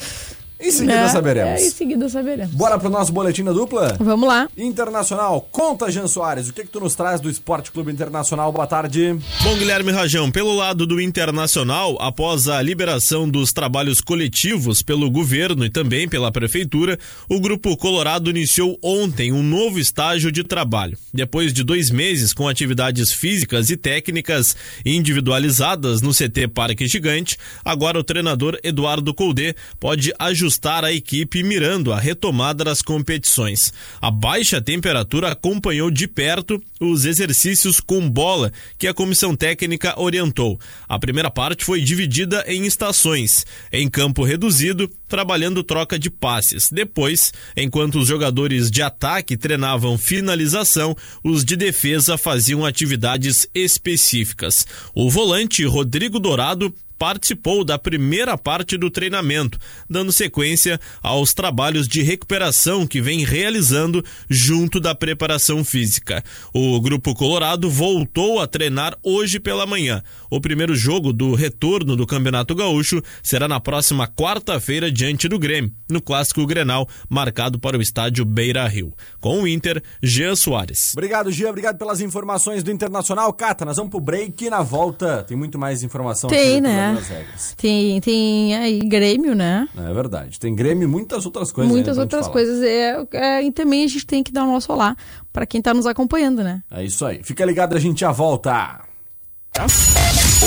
Em 0.61 0.71
seguida 0.71 1.01
né? 1.01 1.09
saberemos. 1.09 1.61
É, 1.61 1.67
em 1.67 1.71
seguida 1.71 2.09
saberemos. 2.09 2.55
Bora 2.55 2.79
pro 2.79 2.91
nosso 2.91 3.13
boletim 3.13 3.43
da 3.43 3.53
dupla? 3.53 3.97
Vamos 3.99 4.29
lá. 4.29 4.47
Internacional, 4.59 5.49
conta, 5.51 5.91
Jean 5.91 6.07
Soares, 6.07 6.51
o 6.51 6.53
que 6.53 6.65
que 6.65 6.69
tu 6.69 6.81
nos 6.81 6.95
traz 6.95 7.19
do 7.19 7.31
Esporte 7.31 7.73
Clube 7.73 7.91
Internacional? 7.91 8.53
Boa 8.53 8.67
tarde. 8.67 9.19
Bom, 9.43 9.57
Guilherme 9.57 9.91
Rajão, 9.91 10.31
pelo 10.31 10.55
lado 10.55 10.87
do 10.87 11.01
Internacional, 11.01 11.97
após 11.99 12.47
a 12.47 12.61
liberação 12.61 13.27
dos 13.29 13.55
trabalhos 13.55 14.03
coletivos 14.03 14.83
pelo 14.83 15.11
governo 15.11 15.65
e 15.65 15.71
também 15.71 16.07
pela 16.07 16.31
prefeitura, 16.31 16.99
o 17.27 17.41
Grupo 17.41 17.75
Colorado 17.79 18.29
iniciou 18.29 18.79
ontem 18.83 19.33
um 19.33 19.43
novo 19.43 19.79
estágio 19.79 20.31
de 20.31 20.45
trabalho. 20.45 20.99
Depois 21.13 21.55
de 21.55 21.65
dois 21.65 21.91
meses 21.91 22.35
com 22.35 22.47
atividades 22.47 23.13
físicas 23.13 23.71
e 23.71 23.79
técnicas 23.79 24.55
individualizadas 24.85 26.03
no 26.03 26.13
CT 26.13 26.49
Parque 26.49 26.87
Gigante, 26.87 27.39
agora 27.65 27.99
o 27.99 28.05
treinador 28.05 28.59
Eduardo 28.63 29.15
Colde 29.15 29.55
pode 29.79 30.13
ajustar 30.19 30.50
a 30.85 30.93
equipe 30.93 31.43
mirando 31.43 31.93
a 31.93 31.99
retomada 31.99 32.65
das 32.65 32.83
competições. 32.83 33.73
A 34.01 34.11
baixa 34.11 34.61
temperatura 34.61 35.33
acompanhou 35.33 35.91
de 35.91 36.09
perto 36.09 36.63
os 36.81 37.05
exercícios 37.05 37.81
com 37.81 38.09
bola 38.09 38.53
que 38.79 38.87
a 38.87 38.95
comissão 38.95 39.37
técnica 39.37 40.01
orientou. 40.01 40.59
A 40.89 40.99
primeira 40.99 41.31
parte 41.31 41.65
foi 41.65 41.81
dividida 41.81 42.45
em 42.47 42.65
estações, 42.67 43.45
em 43.73 43.89
campo 43.89 44.25
reduzido, 44.25 44.91
trabalhando 45.07 45.63
troca 45.63 45.99
de 45.99 46.11
passes. 46.11 46.69
Depois, 46.71 47.33
enquanto 47.57 47.99
os 47.99 48.09
jogadores 48.09 48.71
de 48.71 48.83
ataque 48.83 49.37
treinavam 49.37 49.99
finalização, 49.99 50.97
os 51.23 51.45
de 51.45 51.57
defesa 51.57 52.17
faziam 52.17 52.65
atividades 52.65 53.47
específicas. 53.55 54.67
O 54.95 55.11
volante 55.11 55.65
Rodrigo 55.65 56.19
Dourado 56.19 56.75
participou 57.01 57.65
da 57.65 57.79
primeira 57.79 58.37
parte 58.37 58.77
do 58.77 58.91
treinamento, 58.91 59.59
dando 59.89 60.13
sequência 60.13 60.79
aos 61.03 61.33
trabalhos 61.33 61.89
de 61.89 62.03
recuperação 62.03 62.87
que 62.87 63.01
vem 63.01 63.25
realizando 63.25 64.05
junto 64.29 64.79
da 64.79 64.95
preparação 64.95 65.65
física. 65.65 66.23
O 66.53 66.79
Grupo 66.79 67.15
Colorado 67.15 67.71
voltou 67.71 68.39
a 68.39 68.47
treinar 68.47 68.99
hoje 69.03 69.41
pela 69.41 69.65
manhã. 69.65 70.03
O 70.31 70.43
primeiro 70.43 70.75
jogo 70.75 71.11
do 71.11 71.35
retorno 71.35 71.97
do 71.97 72.07
Campeonato 72.07 72.55
Gaúcho 72.55 73.01
será 73.23 73.49
na 73.49 73.59
próxima 73.59 74.07
quarta-feira 74.07 74.93
diante 74.93 75.27
do 75.27 75.39
Grêmio, 75.39 75.73
no 75.89 76.03
Clássico 76.03 76.45
Grenal, 76.45 76.87
marcado 77.09 77.59
para 77.59 77.79
o 77.79 77.83
estádio 77.83 78.27
Beira 78.27 78.69
Rio. 78.69 78.93
Com 79.19 79.41
o 79.41 79.49
Inter, 79.49 79.83
Jean 80.03 80.37
Soares. 80.37 80.93
Obrigado, 80.93 81.33
Gia, 81.33 81.49
obrigado 81.49 81.79
pelas 81.79 82.03
informações 82.03 82.63
do 82.63 82.71
Internacional. 82.71 83.33
Cata, 83.33 83.65
nós 83.65 83.79
vamos 83.79 83.91
pro 83.91 84.01
break 84.01 84.45
e 84.45 84.51
na 84.51 84.61
volta 84.61 85.25
tem 85.27 85.35
muito 85.35 85.59
mais 85.59 85.83
informação 85.83 86.29
Tem, 86.29 86.59
aqui 86.59 86.61
do 86.61 86.90
né? 86.93 87.25
Tem, 87.57 88.01
tem 88.01 88.57
aí 88.57 88.79
Grêmio, 88.81 89.35
né? 89.35 89.69
É 89.77 89.93
verdade. 89.93 90.39
Tem 90.39 90.55
Grêmio 90.55 90.85
e 90.85 90.87
muitas 90.87 91.27
outras 91.27 91.53
coisas. 91.53 91.73
Muitas 91.73 91.99
outras 91.99 92.29
coisas. 92.29 92.63
É, 92.63 93.07
é, 93.13 93.43
e 93.43 93.53
também 93.53 93.85
a 93.85 93.89
gente 93.89 94.07
tem 94.07 94.23
que 94.23 94.33
dar 94.33 94.45
o 94.45 94.47
nosso 94.47 94.73
olá 94.73 94.97
para 95.33 95.47
quem 95.47 95.61
tá 95.61 95.73
nos 95.75 95.87
acompanhando, 95.87 96.43
né? 96.43 96.63
É 96.71 96.85
isso 96.85 97.05
aí. 97.05 97.23
Fica 97.23 97.45
ligado, 97.45 97.77
a 97.77 97.81
gente 97.81 98.01
já 98.01 98.11
volta. 98.11 98.81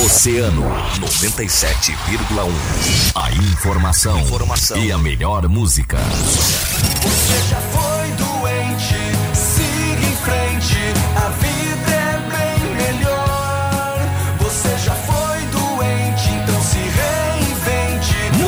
Oceano 0.05 0.63
97,1. 0.99 2.49
A 3.15 3.31
informação, 3.31 4.19
e 4.77 4.91
a 4.91 4.97
melhor 4.97 5.47
música. 5.47 5.97
Você 5.97 7.49
já 7.49 7.59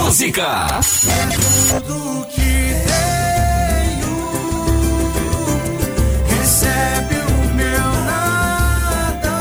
Música! 0.06 0.68
Tudo 1.80 2.28
que 2.28 2.76
tenho, 2.86 4.14
recebe 6.30 7.16
o 7.16 7.54
meu 7.56 7.88
nada. 8.06 9.34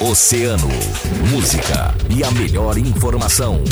Oceano, 0.00 0.68
música 1.30 1.94
e 2.10 2.24
a 2.24 2.30
melhor 2.32 2.76
informação. 2.76 3.62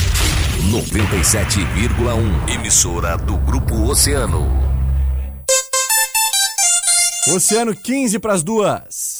97,1. 0.71 2.55
Emissora 2.55 3.19
do 3.19 3.37
Grupo 3.39 3.91
Oceano. 3.91 4.47
Oceano 7.35 7.75
15 7.75 8.21
pras 8.21 8.45
duas. 8.45 9.20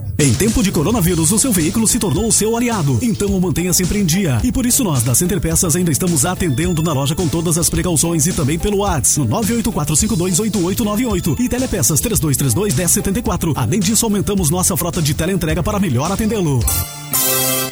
Em 0.21 0.33
tempo 0.35 0.61
de 0.61 0.71
coronavírus, 0.71 1.31
o 1.31 1.39
seu 1.39 1.51
veículo 1.51 1.87
se 1.87 1.97
tornou 1.97 2.27
o 2.27 2.31
seu 2.31 2.55
aliado. 2.55 2.99
Então 3.01 3.29
o 3.35 3.41
mantenha 3.41 3.73
sempre 3.73 3.97
em 3.97 4.05
dia. 4.05 4.39
E 4.43 4.51
por 4.51 4.67
isso 4.67 4.83
nós, 4.83 5.01
da 5.01 5.15
Center 5.15 5.41
Peças, 5.41 5.75
ainda 5.75 5.91
estamos 5.91 6.27
atendendo 6.27 6.83
na 6.83 6.93
loja 6.93 7.15
com 7.15 7.27
todas 7.27 7.57
as 7.57 7.71
precauções 7.71 8.27
e 8.27 8.31
também 8.31 8.59
pelo 8.59 8.77
WhatsApp 8.81 9.27
no 9.27 9.35
984528898 9.41 11.39
e 11.39 11.49
Telepeças 11.49 11.99
3232-1074. 12.01 13.53
Além 13.55 13.79
disso, 13.79 14.05
aumentamos 14.05 14.51
nossa 14.51 14.77
frota 14.77 15.01
de 15.01 15.15
teleentrega 15.15 15.63
para 15.63 15.79
melhor 15.79 16.11
atendê-lo. 16.11 16.59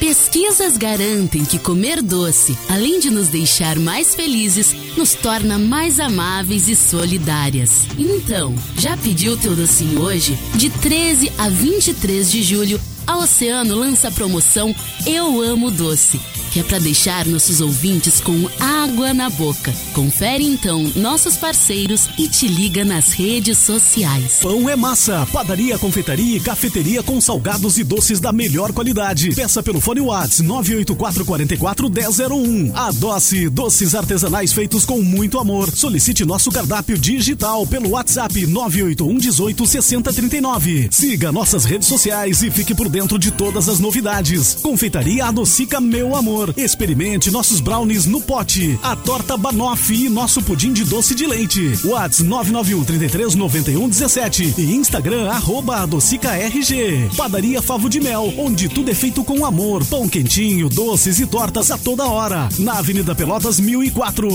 Pesquisas 0.09 0.75
garantem 0.75 1.45
que 1.45 1.59
comer 1.59 2.01
doce, 2.01 2.57
além 2.67 2.99
de 2.99 3.11
nos 3.11 3.27
deixar 3.27 3.77
mais 3.77 4.15
felizes, 4.15 4.73
nos 4.97 5.13
torna 5.13 5.59
mais 5.59 5.99
amáveis 5.99 6.67
e 6.67 6.75
solidárias. 6.75 7.85
Então, 7.95 8.55
já 8.75 8.97
pediu 8.97 9.37
teu 9.37 9.55
docinho 9.55 10.01
hoje? 10.01 10.35
De 10.55 10.71
13 10.71 11.31
a 11.37 11.47
23 11.47 12.31
de 12.31 12.41
julho, 12.41 12.81
a 13.09 13.17
Oceano 13.17 13.75
lança 13.75 14.07
a 14.09 14.11
promoção 14.11 14.75
Eu 15.03 15.41
Amo 15.41 15.71
Doce, 15.71 16.21
que 16.51 16.59
é 16.59 16.63
para 16.63 16.77
deixar 16.77 17.25
nossos 17.25 17.59
ouvintes 17.59 18.21
com 18.21 18.47
água 18.59 19.15
na 19.15 19.31
boca. 19.31 19.73
Confere 19.93 20.45
então 20.45 20.83
nossos 20.95 21.35
parceiros 21.35 22.07
e 22.19 22.27
te 22.27 22.47
liga 22.47 22.85
nas 22.85 23.11
redes 23.11 23.57
sociais. 23.57 24.37
Pão 24.43 24.69
é 24.69 24.75
massa, 24.75 25.27
padaria, 25.33 25.79
confeitaria 25.79 26.37
e 26.37 26.39
cafeteria 26.39 27.01
com 27.01 27.19
salgados 27.19 27.79
e 27.79 27.83
doces 27.83 28.19
da 28.19 28.31
melhor 28.31 28.71
qualidade. 28.73 29.33
Peça 29.33 29.63
pelo 29.63 29.81
fone 29.81 30.01
Whats 30.01 30.43
984441001. 30.43 32.73
A 32.75 32.91
Doce, 32.91 33.49
doces 33.49 33.95
artesanais 33.95 34.53
feitos 34.53 34.85
com 34.85 35.01
muito 35.01 35.39
amor. 35.39 35.75
Solicite 35.75 36.23
nosso 36.25 36.51
cardápio 36.51 36.95
digital 36.95 37.65
pelo 37.65 37.89
WhatsApp 37.89 38.45
981 38.45 39.17
18 39.17 39.65
6039. 39.65 40.89
Siga 40.91 41.31
nossas 41.31 41.65
redes 41.65 41.87
sociais 41.87 42.43
e 42.43 42.51
fique 42.51 42.75
por 42.75 42.87
dentro 42.87 42.98
de 43.07 43.31
todas 43.31 43.69
as 43.69 43.79
novidades. 43.79 44.55
Confeitaria 44.55 45.25
Adocica 45.25 45.79
Meu 45.79 46.15
Amor. 46.15 46.53
Experimente 46.57 47.31
nossos 47.31 47.59
brownies 47.59 48.05
no 48.05 48.19
pote, 48.19 48.77
a 48.83 48.95
torta 48.95 49.37
banoffee 49.37 50.05
e 50.05 50.09
nosso 50.09 50.41
pudim 50.41 50.73
de 50.73 50.83
doce 50.83 51.15
de 51.15 51.25
leite. 51.25 51.79
Whats 51.85 52.19
991 52.19 52.83
33 52.83 53.35
91 53.35 53.89
17 53.89 54.53
e 54.57 54.75
Instagram 54.75 55.29
arroba 55.29 55.77
Adocica 55.77 56.35
RG. 56.35 57.09
Padaria 57.15 57.61
Favo 57.61 57.89
de 57.89 57.99
Mel, 57.99 58.33
onde 58.37 58.67
tudo 58.67 58.91
é 58.91 58.93
feito 58.93 59.23
com 59.23 59.45
amor. 59.45 59.85
Pão 59.85 60.07
quentinho, 60.09 60.67
doces 60.69 61.19
e 61.19 61.25
tortas 61.25 61.71
a 61.71 61.77
toda 61.77 62.05
hora. 62.05 62.49
Na 62.59 62.79
Avenida 62.79 63.15
Pelotas 63.15 63.59
1004. 63.59 64.29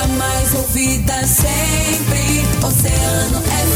A 0.00 0.06
mais 0.08 0.54
ouvida 0.54 1.26
sempre, 1.26 2.66
Oceano. 2.66 3.75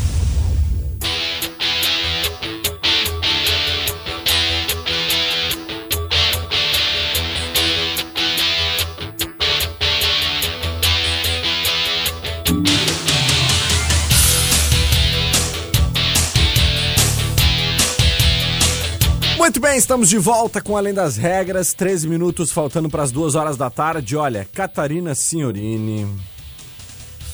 Muito 19.61 19.69
bem, 19.73 19.77
estamos 19.77 20.09
de 20.09 20.17
volta 20.17 20.59
com 20.59 20.75
Além 20.75 20.91
das 20.91 21.17
Regras. 21.17 21.71
13 21.71 22.07
minutos 22.07 22.51
faltando 22.51 22.89
para 22.89 23.03
as 23.03 23.11
duas 23.11 23.35
horas 23.35 23.55
da 23.55 23.69
tarde. 23.69 24.17
Olha, 24.17 24.43
Catarina 24.51 25.13
Signorini. 25.13 26.07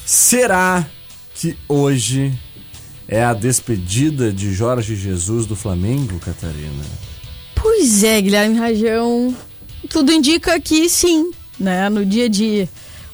Será 0.04 0.86
que 1.34 1.56
hoje 1.66 2.38
é 3.08 3.24
a 3.24 3.32
despedida 3.32 4.30
de 4.30 4.52
Jorge 4.52 4.94
Jesus 4.94 5.46
do 5.46 5.56
Flamengo, 5.56 6.18
Catarina? 6.18 6.84
Pois 7.54 8.04
é, 8.04 8.20
Guilherme 8.20 8.58
Rajão. 8.58 9.34
Tudo 9.88 10.12
indica 10.12 10.60
que 10.60 10.86
sim, 10.90 11.30
né? 11.58 11.88
No 11.88 12.04
dia 12.04 12.28
de 12.28 12.68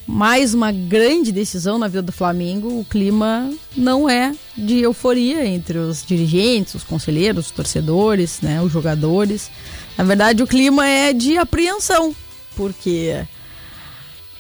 mais 0.09 0.55
uma 0.55 0.73
grande 0.73 1.31
decisão 1.31 1.79
na 1.79 1.87
vida 1.87 2.03
do 2.03 2.11
Flamengo, 2.11 2.81
o 2.81 2.85
clima 2.85 3.49
não 3.77 4.11
é 4.11 4.35
de 4.57 4.81
euforia 4.81 5.45
entre 5.45 5.79
os 5.79 6.05
dirigentes, 6.05 6.75
os 6.75 6.85
conselheiros, 6.85 7.47
os 7.47 7.51
torcedores, 7.51 8.41
né, 8.41 8.61
os 8.63 8.73
jogadores. 8.73 9.51
Na 9.97 10.05
verdade, 10.05 10.43
o 10.43 10.47
clima 10.47 10.87
é 10.87 11.13
de 11.13 11.37
apreensão, 11.37 12.15
porque 12.57 13.27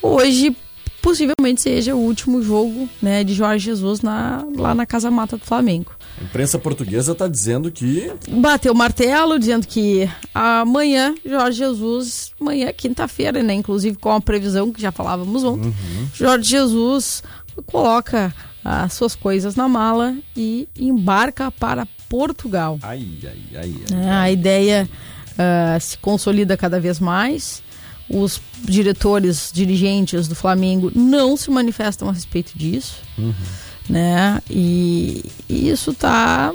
hoje 0.00 0.56
possivelmente 1.04 1.60
seja 1.60 1.94
o 1.94 1.98
último 1.98 2.42
jogo 2.42 2.88
né, 3.02 3.22
de 3.22 3.34
Jorge 3.34 3.66
Jesus 3.66 4.00
na, 4.00 4.42
lá 4.56 4.74
na 4.74 4.86
Casa 4.86 5.10
Mata 5.10 5.36
do 5.36 5.44
Flamengo. 5.44 5.92
A 6.18 6.24
imprensa 6.24 6.58
portuguesa 6.58 7.12
está 7.12 7.28
dizendo 7.28 7.70
que. 7.70 8.10
Bateu 8.30 8.72
o 8.72 8.76
martelo, 8.76 9.38
dizendo 9.38 9.66
que 9.66 10.08
amanhã, 10.32 11.14
Jorge 11.26 11.58
Jesus, 11.58 12.32
amanhã, 12.40 12.72
quinta-feira, 12.72 13.42
né? 13.42 13.52
Inclusive 13.52 13.98
com 13.98 14.12
a 14.12 14.20
previsão 14.20 14.72
que 14.72 14.80
já 14.80 14.90
falávamos 14.90 15.44
ontem, 15.44 15.68
uhum. 15.68 16.08
Jorge 16.14 16.48
Jesus 16.48 17.22
coloca 17.66 18.34
as 18.64 18.92
suas 18.94 19.14
coisas 19.14 19.54
na 19.54 19.68
mala 19.68 20.16
e 20.36 20.68
embarca 20.78 21.50
para 21.50 21.86
Portugal. 22.08 22.78
Ai, 22.82 23.06
ai, 23.24 23.56
ai. 23.56 23.74
é, 23.92 24.10
A 24.10 24.30
ideia 24.30 24.88
uh, 25.32 25.80
se 25.80 25.98
consolida 25.98 26.56
cada 26.56 26.80
vez 26.80 26.98
mais. 26.98 27.62
Os 28.08 28.40
diretores, 28.62 29.50
dirigentes 29.52 30.28
do 30.28 30.34
Flamengo 30.34 30.90
não 30.94 31.36
se 31.36 31.50
manifestam 31.50 32.08
a 32.08 32.12
respeito 32.12 32.56
disso. 32.56 32.96
Uhum 33.18 33.34
né? 33.88 34.40
E, 34.48 35.24
e 35.48 35.68
isso 35.68 35.90
está 35.90 36.52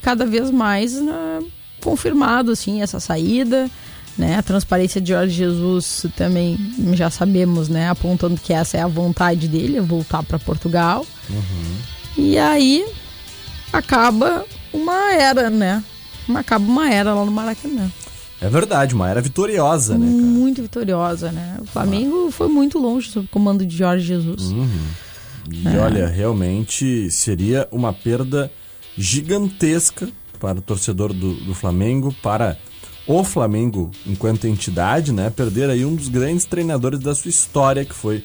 cada 0.00 0.24
vez 0.24 0.50
mais 0.50 1.00
né, 1.00 1.40
confirmado, 1.82 2.52
assim, 2.52 2.82
essa 2.82 3.00
saída, 3.00 3.70
né? 4.18 4.36
A 4.36 4.42
transparência 4.42 5.00
de 5.00 5.12
Jorge 5.12 5.34
Jesus 5.34 6.04
também 6.16 6.58
já 6.94 7.08
sabemos, 7.08 7.68
né? 7.68 7.88
Apontando 7.88 8.40
que 8.40 8.52
essa 8.52 8.76
é 8.76 8.82
a 8.82 8.88
vontade 8.88 9.46
dele, 9.46 9.80
voltar 9.80 10.22
para 10.22 10.38
Portugal. 10.38 11.06
Uhum. 11.30 11.76
E 12.16 12.36
aí 12.36 12.84
acaba 13.72 14.44
uma 14.72 15.12
era, 15.14 15.48
né? 15.48 15.82
Acaba 16.34 16.64
uma 16.64 16.92
era 16.92 17.14
lá 17.14 17.24
no 17.24 17.30
Maracanã. 17.30 17.90
É 18.40 18.48
verdade, 18.48 18.94
uma 18.94 19.08
era 19.08 19.20
vitoriosa, 19.20 19.96
né? 19.96 20.06
Cara? 20.06 20.22
Muito 20.22 20.62
vitoriosa, 20.62 21.32
né? 21.32 21.56
O 21.60 21.64
Flamengo 21.64 22.26
ah. 22.28 22.32
foi 22.32 22.48
muito 22.48 22.78
longe 22.78 23.10
sob 23.10 23.26
o 23.26 23.28
comando 23.28 23.64
de 23.64 23.76
Jorge 23.76 24.04
Jesus. 24.04 24.52
Uhum. 24.52 24.86
E 25.50 25.66
é. 25.66 25.78
olha, 25.78 26.06
realmente 26.06 27.10
seria 27.10 27.66
uma 27.70 27.92
perda 27.92 28.50
gigantesca 28.96 30.08
para 30.38 30.58
o 30.58 30.62
torcedor 30.62 31.12
do, 31.12 31.34
do 31.34 31.54
Flamengo, 31.54 32.14
para 32.22 32.56
o 33.08 33.24
Flamengo 33.24 33.90
enquanto 34.06 34.46
entidade, 34.46 35.12
né? 35.12 35.30
Perder 35.30 35.70
aí 35.70 35.84
um 35.84 35.96
dos 35.96 36.08
grandes 36.08 36.44
treinadores 36.44 37.00
da 37.00 37.14
sua 37.14 37.30
história, 37.30 37.84
que 37.84 37.94
foi 37.94 38.22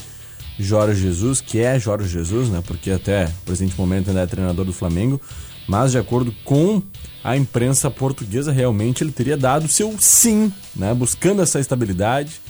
Jorge 0.59 1.01
Jesus, 1.01 1.39
que 1.39 1.59
é 1.59 1.79
Jorge 1.79 2.09
Jesus, 2.09 2.49
né? 2.49 2.61
Porque 2.67 2.91
até 2.91 3.25
o 3.25 3.45
presente 3.45 3.75
momento 3.77 4.09
ainda 4.09 4.21
é 4.21 4.27
treinador 4.27 4.65
do 4.65 4.73
Flamengo, 4.73 5.19
mas 5.67 5.91
de 5.91 5.97
acordo 5.97 6.35
com 6.43 6.81
a 7.23 7.37
imprensa 7.37 7.89
portuguesa, 7.89 8.51
realmente 8.51 9.01
ele 9.01 9.13
teria 9.13 9.37
dado 9.37 9.69
seu 9.69 9.95
sim, 9.97 10.51
né? 10.75 10.93
Buscando 10.93 11.41
essa 11.41 11.61
estabilidade 11.61 12.41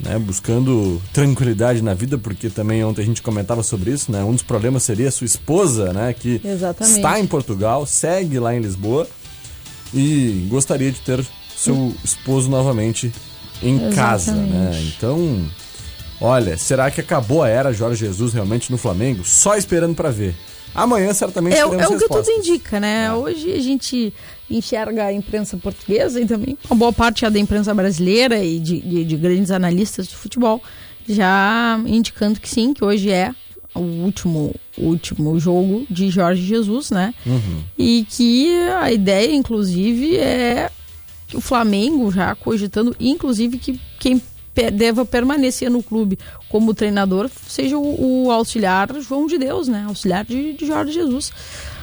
né, 0.00 0.16
buscando 0.16 1.02
tranquilidade 1.12 1.82
na 1.82 1.92
vida, 1.92 2.16
porque 2.16 2.48
também 2.48 2.84
ontem 2.84 3.02
a 3.02 3.04
gente 3.04 3.20
comentava 3.20 3.64
sobre 3.64 3.90
isso, 3.90 4.12
né? 4.12 4.22
Um 4.22 4.32
dos 4.32 4.44
problemas 4.44 4.84
seria 4.84 5.08
a 5.08 5.10
sua 5.10 5.24
esposa, 5.24 5.92
né, 5.92 6.12
que 6.12 6.40
Exatamente. 6.44 6.96
está 6.96 7.18
em 7.18 7.26
Portugal, 7.26 7.84
segue 7.84 8.38
lá 8.38 8.54
em 8.54 8.60
Lisboa 8.60 9.08
e 9.92 10.46
gostaria 10.48 10.92
de 10.92 11.00
ter 11.00 11.26
seu 11.58 11.94
esposo 12.04 12.48
novamente 12.48 13.12
em 13.60 13.74
Exatamente. 13.74 13.96
casa, 13.96 14.32
né? 14.32 14.70
Então, 14.96 15.44
olha, 16.20 16.56
será 16.56 16.90
que 16.90 17.00
acabou 17.00 17.42
a 17.42 17.48
era 17.48 17.72
Jorge 17.72 18.06
Jesus 18.06 18.32
realmente 18.32 18.70
no 18.70 18.78
Flamengo? 18.78 19.24
Só 19.24 19.56
esperando 19.56 19.94
para 19.94 20.10
ver. 20.10 20.34
Amanhã 20.74 21.12
certamente 21.12 21.56
é, 21.56 21.60
É 21.60 21.66
o 21.66 21.98
que 21.98 22.06
tudo 22.06 22.30
indica, 22.30 22.78
né? 22.78 23.06
É. 23.06 23.12
Hoje 23.12 23.52
a 23.52 23.60
gente 23.60 24.14
enxerga 24.48 25.06
a 25.06 25.12
imprensa 25.12 25.56
portuguesa 25.56 26.20
e 26.20 26.26
também 26.26 26.56
uma 26.70 26.76
boa 26.76 26.92
parte 26.92 27.24
é 27.24 27.30
da 27.30 27.38
imprensa 27.38 27.74
brasileira 27.74 28.42
e 28.42 28.60
de, 28.60 28.80
de, 28.80 29.04
de, 29.04 29.16
grandes 29.16 29.50
analistas 29.50 30.06
de 30.06 30.14
futebol 30.14 30.62
já 31.08 31.80
indicando 31.86 32.38
que 32.38 32.48
sim, 32.48 32.72
que 32.72 32.84
hoje 32.84 33.10
é 33.10 33.34
o 33.74 33.80
último, 33.80 34.54
último 34.76 35.38
jogo 35.38 35.86
de 35.90 36.10
Jorge 36.10 36.42
Jesus, 36.42 36.90
né? 36.90 37.12
Uhum. 37.26 37.62
E 37.76 38.06
que 38.08 38.52
a 38.80 38.92
ideia, 38.92 39.34
inclusive, 39.34 40.16
é 40.16 40.70
o 41.34 41.40
Flamengo 41.40 42.10
já 42.10 42.34
cogitando, 42.34 42.94
inclusive, 42.98 43.58
que 43.58 43.80
quem 43.98 44.20
deva 44.72 45.04
permanecer 45.04 45.70
no 45.70 45.82
clube 45.82 46.18
como 46.48 46.74
treinador 46.74 47.30
seja 47.46 47.78
o, 47.78 48.26
o 48.26 48.32
auxiliar 48.32 48.88
João 49.00 49.26
de 49.26 49.38
Deus, 49.38 49.68
né? 49.68 49.84
Auxiliar 49.86 50.24
de, 50.24 50.54
de 50.54 50.66
Jorge 50.66 50.92
Jesus. 50.92 51.30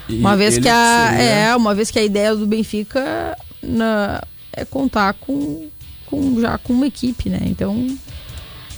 E 0.08 0.18
uma 0.18 0.36
vez 0.36 0.58
que 0.58 0.68
a 0.68 1.08
seria... 1.10 1.24
é 1.24 1.56
uma 1.56 1.74
vez 1.74 1.90
que 1.90 1.98
a 1.98 2.04
ideia 2.04 2.34
do 2.34 2.46
Benfica 2.46 3.36
na, 3.62 4.22
é 4.52 4.64
contar 4.64 5.14
com, 5.14 5.68
com 6.04 6.40
já 6.40 6.58
com 6.58 6.72
uma 6.72 6.86
equipe, 6.86 7.30
né? 7.30 7.40
Então 7.44 7.96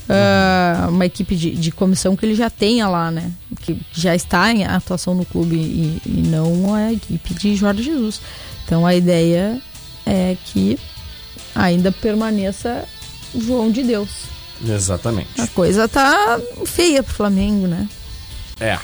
ah, 0.08 0.86
uma 0.88 1.04
equipe 1.04 1.36
de, 1.36 1.50
de 1.50 1.70
comissão 1.70 2.16
que 2.16 2.24
ele 2.24 2.34
já 2.34 2.48
tenha 2.48 2.88
lá, 2.88 3.10
né? 3.10 3.30
Que 3.60 3.78
já 3.92 4.14
está 4.14 4.50
em 4.50 4.64
atuação 4.64 5.14
no 5.14 5.24
clube 5.24 5.56
e, 5.56 6.00
e 6.06 6.22
não 6.28 6.74
a 6.74 6.92
equipe 6.92 7.34
de 7.34 7.54
Jorge 7.54 7.82
Jesus. 7.82 8.20
Então 8.64 8.86
a 8.86 8.94
ideia 8.94 9.60
é 10.08 10.36
que 10.46 10.78
ainda 11.54 11.92
permaneça 11.92 12.84
João 13.36 13.70
de 13.70 13.82
Deus. 13.82 14.08
Exatamente. 14.66 15.40
A 15.40 15.46
coisa 15.48 15.86
tá 15.86 16.40
feia 16.64 17.02
pro 17.02 17.14
Flamengo, 17.14 17.66
né? 17.66 17.86
É. 18.58 18.78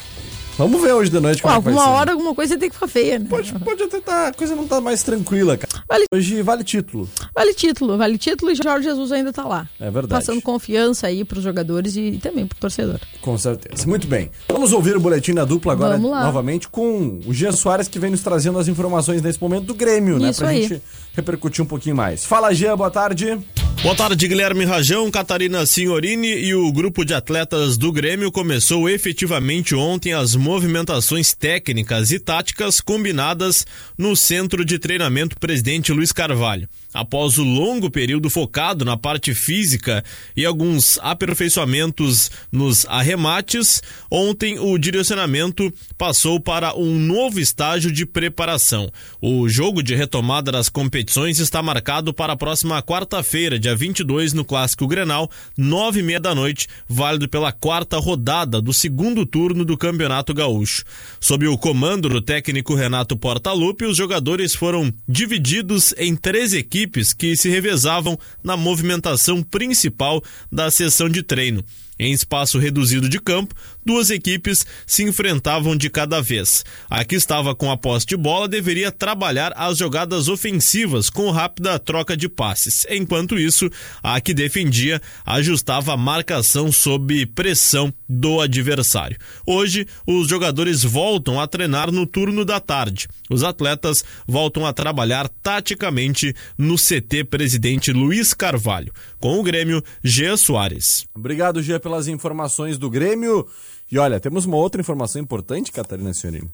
Vamos 0.57 0.81
ver 0.81 0.93
hoje 0.93 1.11
de 1.11 1.19
noite 1.19 1.43
Pô, 1.43 1.49
como 1.49 1.55
é 1.55 1.59
que 1.59 1.65
vai 1.65 1.73
alguma 1.73 1.85
ser. 1.85 2.01
hora 2.01 2.13
alguma 2.13 2.35
coisa 2.35 2.57
tem 2.57 2.69
que 2.69 2.75
ficar 2.75 2.87
feia, 2.87 3.19
né? 3.19 3.27
Pode, 3.29 3.53
pode 3.55 3.83
até 3.83 4.01
tá, 4.01 4.29
a 4.29 4.33
coisa 4.33 4.55
não 4.55 4.69
tá 4.69 4.81
mais 4.81 5.03
tranquila, 5.03 5.57
cara. 5.57 5.74
Vale- 5.89 6.05
Hoje 6.13 6.43
vale 6.43 6.65
título. 6.65 7.09
Vale 7.35 7.55
título, 7.55 7.97
vale 7.99 8.17
título 8.19 8.51
e 8.51 8.55
Jorge 8.55 8.85
Jesus 8.89 9.13
ainda 9.13 9.33
tá 9.33 9.45
lá. 9.45 9.69
É 9.79 9.91
verdade. 9.91 10.09
Passando 10.25 10.41
confiança 10.43 11.07
aí 11.07 11.25
pros 11.25 11.43
jogadores 11.43 11.97
e, 11.97 12.19
também 12.23 12.47
pro 12.47 12.59
torcedor. 12.59 12.99
Com 13.21 13.37
certeza. 13.37 13.87
Muito 13.87 14.07
bem. 14.07 14.31
Vamos 14.49 14.73
ouvir 14.73 14.97
o 14.97 15.01
boletim 15.01 15.35
da 15.35 15.45
dupla 15.45 15.73
agora 15.73 15.99
novamente 15.99 16.69
com 16.69 17.21
o 17.27 17.33
Gia 17.35 17.53
Soares 17.53 17.89
que 17.89 17.99
vem 17.99 18.11
nos 18.11 18.23
trazendo 18.23 18.59
as 18.59 18.69
informações 18.69 19.21
nesse 19.23 19.41
momento 19.41 19.65
do 19.67 19.75
Grêmio, 19.75 20.19
né? 20.19 20.31
Isso 20.31 20.41
Pra 20.41 20.49
aí. 20.49 20.63
gente 20.63 20.83
repercutir 21.15 21.63
um 21.63 21.67
pouquinho 21.67 21.95
mais. 21.97 22.25
Fala, 22.25 22.53
Gia, 22.55 22.77
boa 22.77 22.91
tarde. 22.91 23.39
Boa 23.83 23.95
tarde, 23.95 24.27
Guilherme 24.27 24.65
Rajão, 24.65 25.11
Catarina 25.11 25.67
Signorini 25.67 26.29
e 26.29 26.55
o 26.55 26.73
grupo 26.73 27.05
de 27.05 27.13
atletas 27.13 27.77
do 27.77 27.93
Grêmio 27.93 28.33
começou 28.33 28.89
efetivamente 28.89 29.75
ontem 29.75 30.15
as 30.15 30.35
movimentações 30.35 31.35
técnicas 31.35 32.11
e 32.11 32.19
táticas 32.19 32.81
combinadas 32.81 33.67
no 33.97 34.17
Centro 34.17 34.65
de 34.65 34.79
Treinamento 34.79 35.39
Presidente 35.39 35.93
Luiz 35.93 36.13
Carvalho. 36.13 36.69
Após 36.95 37.39
o 37.39 37.43
longo 37.43 37.91
período 37.91 38.31
focado 38.31 38.85
na 38.85 38.97
parte 38.97 39.35
física 39.35 40.05
e 40.37 40.45
alguns 40.45 40.97
aperfeiçoamentos 41.03 42.31
nos 42.53 42.87
arremates, 42.87 43.83
ontem 44.09 44.61
o 44.61 44.79
direcionamento 44.79 45.75
passou 45.99 46.39
para 46.39 46.73
um 46.77 46.97
novo 46.97 47.41
estágio 47.41 47.91
de 47.91 48.07
preparação. 48.07 48.89
O 49.21 49.49
jogo 49.49 49.83
de 49.83 49.97
retomada 49.97 50.53
das 50.53 50.69
competições 50.69 51.41
está 51.41 51.61
marcado 51.61 52.15
para 52.15 52.35
a 52.35 52.37
próxima 52.37 52.81
quarta-feira, 52.81 53.59
dia 53.59 53.75
22, 53.75 54.33
no 54.33 54.45
Clássico 54.45 54.87
Grenal, 54.87 55.29
nove 55.59 55.99
e 55.99 56.03
meia 56.03 56.21
da 56.21 56.33
noite, 56.33 56.69
válido 56.89 57.29
pela 57.29 57.51
quarta 57.51 57.99
rodada 57.99 58.61
do 58.61 58.73
segundo 58.73 59.27
turno 59.27 59.65
do 59.65 59.77
Campeonato 59.77 60.33
Gaúcho. 60.33 60.85
Sob 61.19 61.45
o 61.49 61.59
comando 61.59 62.09
do 62.09 62.23
técnico 62.23 62.77
Renato 62.77 63.17
Portaluppi, 63.17 63.85
os 63.85 63.97
jogadores 63.97 64.55
foram 64.55 64.95
divididos 65.09 65.93
em 65.99 66.15
três 66.15 66.53
equipes 66.53 66.84
que 67.13 67.37
se 67.37 67.49
revezavam 67.49 68.19
na 68.43 68.57
movimentação 68.57 69.43
principal 69.43 70.23
da 70.51 70.71
sessão 70.71 71.09
de 71.09 71.23
treino. 71.23 71.65
Em 71.99 72.13
espaço 72.13 72.59
reduzido 72.59 73.09
de 73.09 73.21
campo, 73.21 73.55
duas 73.85 74.11
equipes 74.11 74.67
se 74.87 75.05
enfrentavam 75.05 75.77
de 75.77 75.89
cada 75.89 76.21
vez. 76.21 76.65
A 76.91 77.05
que 77.05 77.15
estava 77.15 77.55
com 77.55 77.71
a 77.71 77.77
posse 77.77 78.07
de 78.07 78.17
bola 78.17 78.49
deveria 78.49 78.91
trabalhar 78.91 79.53
as 79.57 79.79
jogadas 79.79 80.29
ofensivas 80.29 81.09
com 81.09 81.31
rápida 81.31 81.79
troca 81.79 82.17
de 82.17 82.29
passes. 82.29 82.87
Enquanto 82.91 83.39
isso, 83.39 83.71
a 84.03 84.21
que 84.21 84.35
defendia 84.35 85.01
ajustava 85.25 85.95
a 85.95 85.97
marcação 85.97 86.73
sob 86.73 87.27
pressão 87.27 87.93
do 88.09 88.41
adversário. 88.41 89.17
Hoje, 89.47 89.87
os 90.07 90.29
jogadores 90.29 90.83
voltam 90.83 91.41
a 91.41 91.47
treinar 91.47 91.93
no 91.93 92.07
turno 92.07 92.45
da 92.45 92.59
tarde. 92.59 93.07
Os 93.31 93.43
atletas 93.43 94.05
voltam 94.27 94.67
a 94.67 94.73
trabalhar 94.73 95.29
taticamente 95.29 96.35
no 96.59 96.77
CT 96.77 97.25
Presidente 97.25 97.93
Luiz 97.93 98.35
Carvalho. 98.35 98.93
Com 99.25 99.41
o 99.41 99.43
Grêmio, 99.43 99.83
Jean 100.03 100.37
Soares. 100.37 101.07
Obrigado, 101.15 101.63
Gia, 101.63 101.81
pelas 101.81 102.09
informações 102.09 102.77
do 102.77 102.91
Grêmio. 102.91 103.47
E 103.91 103.99
olha, 103.99 104.21
temos 104.21 104.45
uma 104.45 104.59
outra 104.59 104.83
informação 104.83 105.19
importante, 105.19 105.73
Catarina 105.73 106.13
Senhorini, 106.13 106.51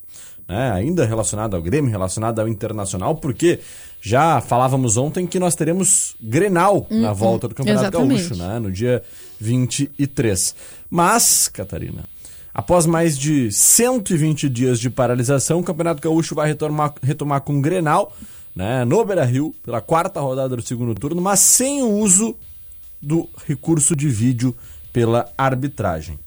né? 0.48 0.70
ainda 0.70 1.04
relacionada 1.04 1.56
ao 1.56 1.62
Grêmio, 1.64 1.90
relacionada 1.90 2.40
ao 2.40 2.46
Internacional, 2.46 3.16
porque 3.16 3.58
já 4.00 4.40
falávamos 4.40 4.96
ontem 4.96 5.26
que 5.26 5.40
nós 5.40 5.56
teremos 5.56 6.14
Grenal 6.22 6.86
na 6.88 7.12
volta 7.12 7.48
do 7.48 7.56
Campeonato 7.56 7.86
exatamente. 7.86 8.28
Gaúcho, 8.28 8.36
né? 8.36 8.60
no 8.60 8.70
dia 8.70 9.02
23. 9.40 10.54
Mas, 10.88 11.48
Catarina, 11.48 12.04
após 12.54 12.86
mais 12.86 13.18
de 13.18 13.50
120 13.50 14.48
dias 14.48 14.78
de 14.78 14.88
paralisação, 14.88 15.58
o 15.58 15.64
Campeonato 15.64 16.00
Gaúcho 16.00 16.36
vai 16.36 16.46
retomar, 16.46 16.94
retomar 17.02 17.40
com 17.40 17.60
Grenal, 17.60 18.16
né? 18.54 18.84
no 18.84 19.04
Beira-Rio, 19.04 19.52
pela 19.64 19.80
quarta 19.80 20.20
rodada 20.20 20.54
do 20.54 20.62
segundo 20.62 20.94
turno, 20.94 21.20
mas 21.20 21.40
sem 21.40 21.82
o 21.82 21.90
uso 21.90 22.36
do 23.00 23.28
recurso 23.46 23.94
de 23.96 24.08
vídeo 24.08 24.54
pela 24.92 25.28
arbitragem. 25.38 26.18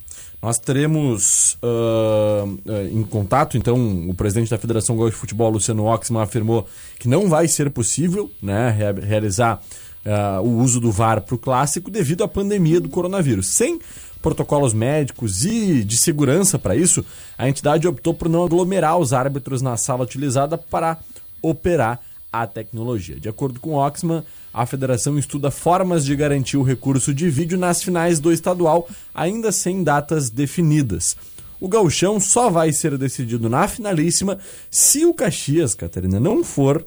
Nós 0.41 0.59
teremos 0.59 1.57
ah, 1.63 2.45
em 2.91 3.03
contato, 3.03 3.57
então, 3.57 4.09
o 4.09 4.13
presidente 4.13 4.49
da 4.49 4.57
Federação 4.57 4.95
Gaúcha 4.97 5.12
de 5.12 5.17
Futebol, 5.17 5.49
Luciano 5.49 5.86
Oxman, 5.86 6.21
afirmou 6.21 6.67
que 6.99 7.07
não 7.07 7.29
vai 7.29 7.47
ser 7.47 7.69
possível 7.69 8.29
né, 8.41 8.69
rea- 8.69 8.91
realizar 8.91 9.62
ah, 10.05 10.41
o 10.41 10.57
uso 10.57 10.81
do 10.81 10.91
VAR 10.91 11.21
para 11.21 11.36
o 11.36 11.38
clássico 11.38 11.89
devido 11.89 12.23
à 12.25 12.27
pandemia 12.27 12.81
do 12.81 12.89
coronavírus. 12.89 13.47
Sem 13.47 13.79
protocolos 14.21 14.73
médicos 14.73 15.45
e 15.45 15.83
de 15.83 15.97
segurança 15.97 16.59
para 16.59 16.75
isso, 16.75 17.05
a 17.38 17.47
entidade 17.47 17.88
optou 17.88 18.13
por 18.13 18.27
não 18.27 18.43
aglomerar 18.43 18.97
os 18.97 19.13
árbitros 19.13 19.62
na 19.62 19.77
sala 19.77 20.03
utilizada 20.03 20.57
para 20.57 20.97
operar 21.41 21.99
a 22.34 22.48
tecnologia. 22.48 23.19
De 23.19 23.30
acordo 23.30 23.60
com 23.60 23.76
Oxman, 23.76 24.24
a 24.52 24.65
federação 24.65 25.19
estuda 25.19 25.52
formas 25.52 26.04
de 26.04 26.15
garantir 26.15 26.58
o 26.58 26.63
recurso 26.63 27.13
de 27.13 27.30
vídeo 27.30 27.58
nas 27.58 27.84
finais 27.84 28.19
do 28.19 28.32
estadual, 28.32 28.89
ainda 29.13 29.52
sem 29.52 29.84
datas 29.84 30.32
definidas. 30.32 31.15
O 31.62 31.67
gauchão 31.67 32.19
só 32.19 32.50
vai 32.50 32.74
ser 32.74 32.98
decidido 32.98 33.48
na 33.48 33.67
finalíssima 33.67 34.39
se 34.69 35.06
o 35.06 35.13
Caxias, 35.13 35.76
Catarina, 35.76 36.19
não 36.19 36.43
for 36.43 36.86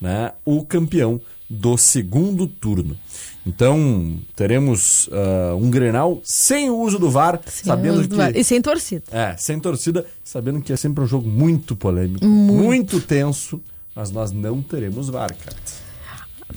né, 0.00 0.32
o 0.44 0.64
campeão 0.64 1.20
do 1.48 1.76
segundo 1.76 2.46
turno. 2.46 2.96
Então, 3.46 4.18
teremos 4.36 5.08
ah, 5.10 5.54
um 5.56 5.70
Grenal 5.70 6.20
sem 6.22 6.70
o 6.70 6.78
uso 6.78 6.98
do 6.98 7.10
VAR, 7.10 7.40
sabendo 7.46 8.06
que... 8.06 8.38
E 8.38 8.44
sem 8.44 8.60
torcida. 8.60 9.04
É, 9.10 9.36
sem 9.36 9.58
torcida, 9.58 10.06
sabendo 10.22 10.60
que 10.60 10.72
é 10.72 10.76
sempre 10.76 11.02
um 11.02 11.06
jogo 11.06 11.28
muito 11.28 11.74
polêmico, 11.74 12.24
muito, 12.24 13.00
tenso, 13.00 13.60
mas 13.94 14.10
nós 14.10 14.32
não 14.32 14.62
teremos 14.62 15.08
VAR, 15.08 15.34
cara. 15.34 15.56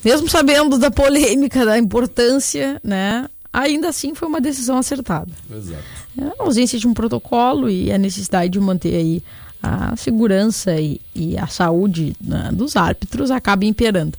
Mesmo 0.03 0.29
sabendo 0.29 0.77
da 0.77 0.89
polêmica, 0.89 1.65
da 1.65 1.77
importância, 1.77 2.79
né? 2.83 3.27
Ainda 3.51 3.89
assim 3.89 4.15
foi 4.15 4.27
uma 4.27 4.41
decisão 4.41 4.77
acertada. 4.77 5.31
Exato. 5.51 5.83
É 6.17 6.23
a 6.23 6.43
ausência 6.43 6.79
de 6.79 6.87
um 6.87 6.93
protocolo 6.93 7.69
e 7.69 7.91
a 7.91 7.97
necessidade 7.97 8.51
de 8.53 8.59
manter 8.59 8.95
aí 8.95 9.23
a 9.61 9.95
segurança 9.95 10.75
e, 10.79 10.99
e 11.15 11.37
a 11.37 11.47
saúde 11.47 12.15
né, 12.19 12.49
dos 12.51 12.75
árbitros 12.75 13.31
acaba 13.31 13.63
imperando. 13.63 14.17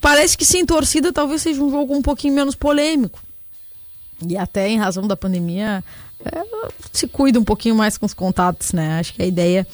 Parece 0.00 0.36
que 0.36 0.44
sem 0.44 0.66
torcida 0.66 1.12
talvez 1.12 1.40
seja 1.42 1.62
um 1.62 1.70
jogo 1.70 1.94
um 1.94 2.02
pouquinho 2.02 2.34
menos 2.34 2.54
polêmico. 2.54 3.20
E 4.28 4.36
até 4.36 4.68
em 4.68 4.78
razão 4.78 5.06
da 5.06 5.16
pandemia, 5.16 5.82
é, 6.24 6.42
se 6.92 7.06
cuida 7.06 7.38
um 7.38 7.44
pouquinho 7.44 7.74
mais 7.74 7.96
com 7.96 8.06
os 8.06 8.14
contatos, 8.14 8.72
né? 8.72 8.98
Acho 8.98 9.14
que 9.14 9.22
a 9.22 9.26
ideia 9.26 9.66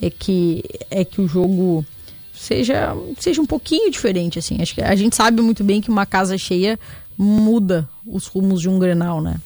é 0.00 0.10
que, 0.10 0.64
é 0.90 1.04
que 1.04 1.20
o 1.20 1.28
jogo 1.28 1.84
seja, 2.32 2.94
seja 3.18 3.40
um 3.40 3.46
pouquinho 3.46 3.90
diferente, 3.90 4.38
assim. 4.38 4.60
Acho 4.60 4.74
que 4.74 4.82
a 4.82 4.94
gente 4.94 5.16
sabe 5.16 5.42
muito 5.42 5.64
bem 5.64 5.80
que 5.80 5.90
uma 5.90 6.06
casa 6.06 6.38
cheia 6.38 6.78
muda 7.16 7.88
os 8.06 8.26
rumos 8.26 8.60
de 8.60 8.68
um 8.68 8.78
Grenal, 8.78 9.20
né? 9.20 9.36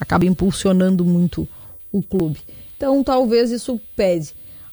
Acaba 0.00 0.24
impulsionando 0.24 1.04
muito 1.04 1.46
o 1.92 2.02
clube. 2.02 2.40
Então 2.76 3.04
talvez 3.04 3.50
isso 3.50 3.80
pese. 3.94 4.32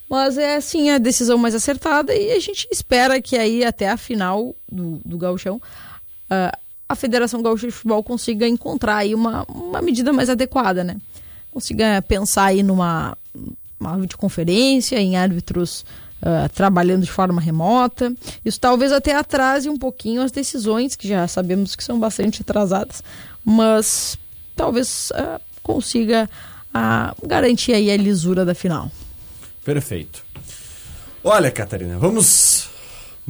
Mas 0.09 0.37
é 0.37 0.55
assim 0.55 0.89
a 0.89 0.97
decisão 0.97 1.37
mais 1.37 1.55
acertada 1.55 2.13
e 2.13 2.31
a 2.31 2.39
gente 2.39 2.67
espera 2.69 3.21
que 3.21 3.37
aí 3.37 3.63
até 3.63 3.89
a 3.89 3.95
final 3.95 4.53
do, 4.69 4.99
do 5.05 5.17
gauchão 5.17 5.61
ah, 6.29 6.57
a 6.87 6.95
Federação 6.95 7.41
Gaúcha 7.41 7.67
de 7.67 7.73
Futebol 7.73 8.03
consiga 8.03 8.45
encontrar 8.47 8.97
aí 8.97 9.15
uma, 9.15 9.43
uma 9.43 9.81
medida 9.81 10.11
mais 10.11 10.29
adequada, 10.29 10.83
né? 10.83 10.97
Consiga 11.49 12.01
pensar 12.01 12.45
aí 12.45 12.63
numa 12.63 13.17
uma 13.33 13.60
videoconferência, 13.97 14.99
em 14.99 15.15
árbitros 15.15 15.85
ah, 16.23 16.47
trabalhando 16.53 17.03
de 17.03 17.11
forma 17.11 17.41
remota. 17.41 18.13
Isso 18.45 18.59
talvez 18.59 18.91
até 18.91 19.15
atrase 19.15 19.67
um 19.67 19.77
pouquinho 19.77 20.21
as 20.21 20.31
decisões, 20.31 20.95
que 20.95 21.07
já 21.07 21.27
sabemos 21.27 21.75
que 21.75 21.83
são 21.83 21.99
bastante 21.99 22.43
atrasadas, 22.43 23.03
mas 23.43 24.19
talvez 24.55 25.11
ah, 25.15 25.41
consiga 25.63 26.29
ah, 26.73 27.15
garantir 27.25 27.73
aí 27.73 27.89
a 27.89 27.97
lisura 27.97 28.45
da 28.45 28.53
final. 28.53 28.91
Perfeito. 29.65 30.23
Olha, 31.23 31.51
Catarina, 31.51 31.97
vamos 31.97 32.70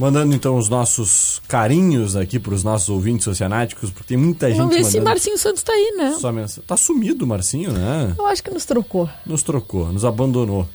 mandando 0.02 0.34
então 0.36 0.58
os 0.58 0.68
nossos 0.68 1.42
carinhos 1.48 2.16
aqui 2.16 2.40
para 2.40 2.54
os 2.54 2.64
nossos 2.64 2.90
ouvintes 2.90 3.28
oceanáticos, 3.28 3.90
porque 3.92 4.08
tem 4.10 4.18
muita 4.18 4.50
gente 4.50 4.58
Vamos 4.58 4.76
ver 4.76 4.84
se 4.84 5.00
Marcinho 5.00 5.38
Santos 5.38 5.62
tá 5.64 5.72
aí, 5.72 5.94
né? 5.98 6.18
só 6.20 6.32
mensagem. 6.32 6.64
Tá 6.68 6.76
sumido 6.76 7.24
o 7.24 7.28
Marcinho, 7.28 7.72
né? 7.72 8.14
Eu 8.18 8.26
acho 8.26 8.44
que 8.44 8.50
nos 8.50 8.66
trocou. 8.66 9.08
Nos 9.26 9.44
trocou, 9.44 9.94
nos 9.94 10.04
abandonou. 10.04 10.68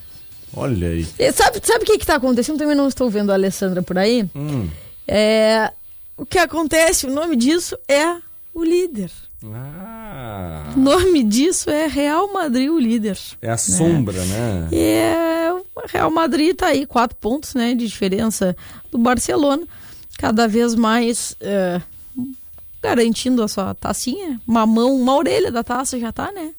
Olha 0.55 0.87
aí. 0.87 1.05
E 1.19 1.31
Sabe, 1.33 1.59
sabe 1.63 1.83
o 1.83 1.85
que 1.85 1.93
está 1.93 2.15
acontecendo? 2.15 2.57
Também 2.57 2.75
não 2.75 2.87
estou 2.87 3.09
vendo 3.09 3.29
a 3.31 3.33
Alessandra 3.35 3.81
por 3.83 3.97
aí. 3.97 4.25
Hum. 4.35 4.67
É, 5.05 5.71
o 6.15 6.25
que 6.25 6.39
acontece, 6.39 7.05
o 7.05 7.11
nome 7.11 7.35
disso 7.35 7.77
é 7.87 8.15
o 8.53 8.63
líder. 8.63 9.11
Ah, 9.53 10.73
O 10.75 10.79
nome 10.79 11.23
disso 11.23 11.69
é 11.69 11.85
Real 11.85 12.31
Madrid, 12.33 12.69
o 12.69 12.79
líder. 12.79 13.17
é 13.41 13.51
a 13.51 13.57
sombra, 13.57 14.23
né? 14.25 14.67
E 14.71 14.77
é, 14.79 15.36
o 15.85 15.87
Real 15.87 16.11
Madrid 16.11 16.55
tá 16.55 16.67
aí, 16.67 16.85
quatro 16.85 17.15
pontos 17.17 17.53
né, 17.53 17.73
de 17.73 17.87
diferença 17.87 18.55
do 18.91 18.97
Barcelona. 18.97 19.63
Cada 20.17 20.47
vez 20.47 20.73
mais 20.73 21.35
é, 21.39 21.81
garantindo 22.81 23.43
a 23.43 23.47
sua 23.47 23.73
tacinha. 23.75 24.39
Uma 24.47 24.65
mão, 24.65 24.95
uma 24.95 25.15
orelha 25.15 25.51
da 25.51 25.63
taça 25.63 25.99
já 25.99 26.11
tá, 26.11 26.31
né? 26.31 26.53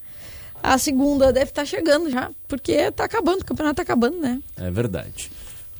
A 0.62 0.76
segunda 0.76 1.32
deve 1.32 1.50
estar 1.50 1.64
chegando 1.64 2.10
já, 2.10 2.30
porque 2.46 2.90
tá 2.90 3.04
acabando, 3.04 3.42
o 3.42 3.44
campeonato 3.44 3.76
tá 3.76 3.82
acabando, 3.82 4.18
né? 4.18 4.40
É 4.56 4.70
verdade. 4.70 5.30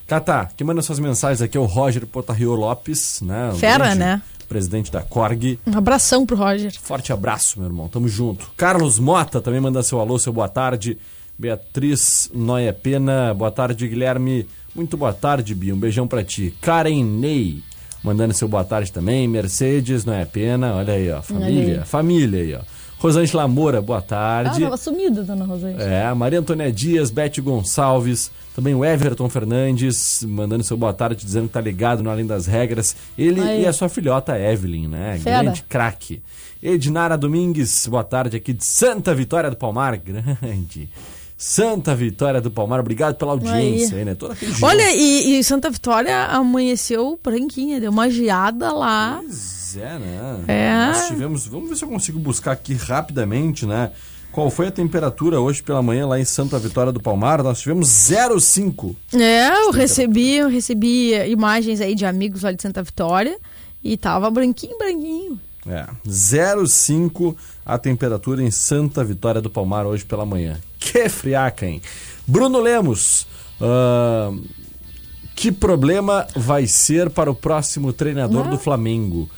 Catá, 0.07 0.49
quem 0.57 0.67
manda 0.67 0.81
suas 0.81 0.99
mensagens 0.99 1.43
aqui 1.43 1.57
é 1.57 1.61
o 1.61 1.65
Roger 1.65 2.07
Potarrio 2.07 2.55
Lopes, 2.55 3.21
né? 3.21 3.53
Fera, 3.59 3.95
né? 3.95 4.23
Presidente 4.49 4.91
da 4.91 5.03
Corg. 5.03 5.59
Um 5.67 5.77
abração 5.77 6.25
pro 6.25 6.37
Roger. 6.37 6.73
Forte 6.81 7.13
abraço, 7.13 7.59
meu 7.61 7.69
irmão. 7.69 7.89
Tamo 7.89 8.09
junto. 8.09 8.51
Carlos 8.57 8.99
Mota 8.99 9.43
também 9.43 9.61
manda 9.61 9.83
seu 9.83 10.01
alô, 10.01 10.19
seu 10.19 10.33
boa 10.33 10.49
tarde. 10.49 10.97
Beatriz 11.39 12.31
Noia 12.35 12.73
Pena, 12.73 13.33
boa 13.33 13.51
tarde, 13.51 13.87
Guilherme. 13.87 14.47
Muito 14.75 14.97
boa 14.97 15.13
tarde, 15.13 15.55
Bia. 15.55 15.73
Um 15.75 15.79
beijão 15.79 16.07
pra 16.07 16.25
ti. 16.25 16.53
Karen 16.61 17.05
Ney, 17.05 17.63
mandando 18.03 18.35
seu 18.35 18.49
boa 18.49 18.65
tarde 18.65 18.93
também. 18.93 19.29
Mercedes 19.29 20.05
Noia 20.05 20.27
Pena, 20.27 20.75
olha 20.75 20.95
aí, 20.95 21.11
ó. 21.13 21.23
Família, 21.23 21.85
família 21.85 22.43
aí, 22.43 22.55
ó. 22.55 22.61
Rosângela 22.99 23.47
Moura, 23.47 23.81
boa 23.81 24.01
Ah, 24.01 24.03
tarde. 24.03 24.61
tava 24.61 24.77
sumida, 24.77 25.23
dona 25.23 25.45
Rosângela. 25.45 25.81
É, 25.85 26.13
Maria 26.13 26.41
Antônia 26.41 26.73
Dias, 26.73 27.13
Beth 27.13 27.41
Gonçalves, 27.41 28.29
também 28.57 28.75
o 28.75 28.85
Everton 28.85 29.29
Fernandes, 29.29 30.25
mandando 30.25 30.65
seu 30.65 30.77
boa 30.77 30.93
tarde, 30.93 31.25
dizendo 31.25 31.47
que 31.47 31.53
tá 31.53 31.61
ligado 31.61 32.03
no 32.03 32.11
Além 32.11 32.27
das 32.27 32.47
Regras. 32.47 32.97
Ele 33.17 33.41
Aí. 33.41 33.63
e 33.63 33.67
a 33.69 33.73
sua 33.73 33.89
filhota 33.89 34.37
Evelyn, 34.37 34.89
né? 34.89 35.17
Fera. 35.23 35.45
Grande 35.45 35.63
craque. 35.63 36.21
Edinara 36.61 37.17
Domingues, 37.17 37.87
boa 37.87 38.03
tarde 38.03 38.37
aqui 38.37 38.53
de 38.53 38.67
Santa 38.67 39.15
Vitória 39.15 39.49
do 39.49 39.55
Palmar. 39.57 39.97
Grande. 40.05 40.91
Santa 41.41 41.95
Vitória 41.95 42.41
do 42.41 42.51
Palmar, 42.51 42.81
obrigado 42.81 43.15
pela 43.15 43.31
audiência 43.31 43.97
aí, 43.97 44.05
né? 44.05 44.17
Aquele 44.29 44.53
dia. 44.53 44.67
Olha, 44.67 44.93
e, 44.93 45.39
e 45.39 45.45
Santa 45.45 45.71
Vitória 45.71 46.25
amanheceu 46.25 47.17
branquinha, 47.23 47.81
deu 47.81 47.93
uma 47.93 48.11
geada 48.11 48.73
lá. 48.73 49.21
Pois 49.23 49.77
é, 49.77 49.99
né? 50.01 50.45
É. 50.49 50.87
Nós 50.89 51.07
tivemos. 51.07 51.47
Vamos 51.47 51.69
ver 51.69 51.77
se 51.77 51.85
eu 51.85 51.89
consigo 51.89 52.19
buscar 52.19 52.51
aqui 52.51 52.75
rapidamente, 52.75 53.65
né? 53.65 53.93
Qual 54.33 54.51
foi 54.51 54.67
a 54.67 54.71
temperatura 54.71 55.41
hoje 55.41 55.63
pela 55.63 55.81
manhã 55.81 56.09
lá 56.09 56.19
em 56.19 56.25
Santa 56.25 56.59
Vitória 56.59 56.93
do 56.93 57.01
Palmar? 57.01 57.41
Nós 57.43 57.61
tivemos 57.61 57.89
0,5. 57.89 58.97
É, 59.15 59.49
eu 59.63 59.71
recebi, 59.71 60.37
eu 60.37 60.49
recebi 60.49 61.15
imagens 61.31 61.81
aí 61.81 61.95
de 61.95 62.05
amigos 62.05 62.43
lá 62.43 62.51
de 62.51 62.61
Santa 62.61 62.83
Vitória 62.83 63.39
e 63.83 63.97
tava 63.97 64.29
branquinho, 64.29 64.77
branquinho. 64.77 65.41
É, 65.67 65.87
0,5 66.07 67.37
a 67.69 67.77
temperatura 67.79 68.43
em 68.43 68.51
Santa 68.51 69.05
Vitória 69.05 69.41
do 69.43 69.51
Palmar 69.51 69.87
hoje 69.87 70.05
pela 70.05 70.25
manhã. 70.25 70.59
Que 70.81 71.09
friaca, 71.09 71.67
hein? 71.67 71.83
Bruno 72.27 72.59
Lemos, 72.61 73.27
ah, 73.61 74.33
que 75.37 75.53
problema 75.53 76.27
vai 76.35 76.67
ser 76.67 77.11
para 77.11 77.31
o 77.31 77.35
próximo 77.35 77.93
treinador 77.93 78.47
Ah. 78.47 78.51
do 78.51 78.59
Flamengo, 78.59 79.29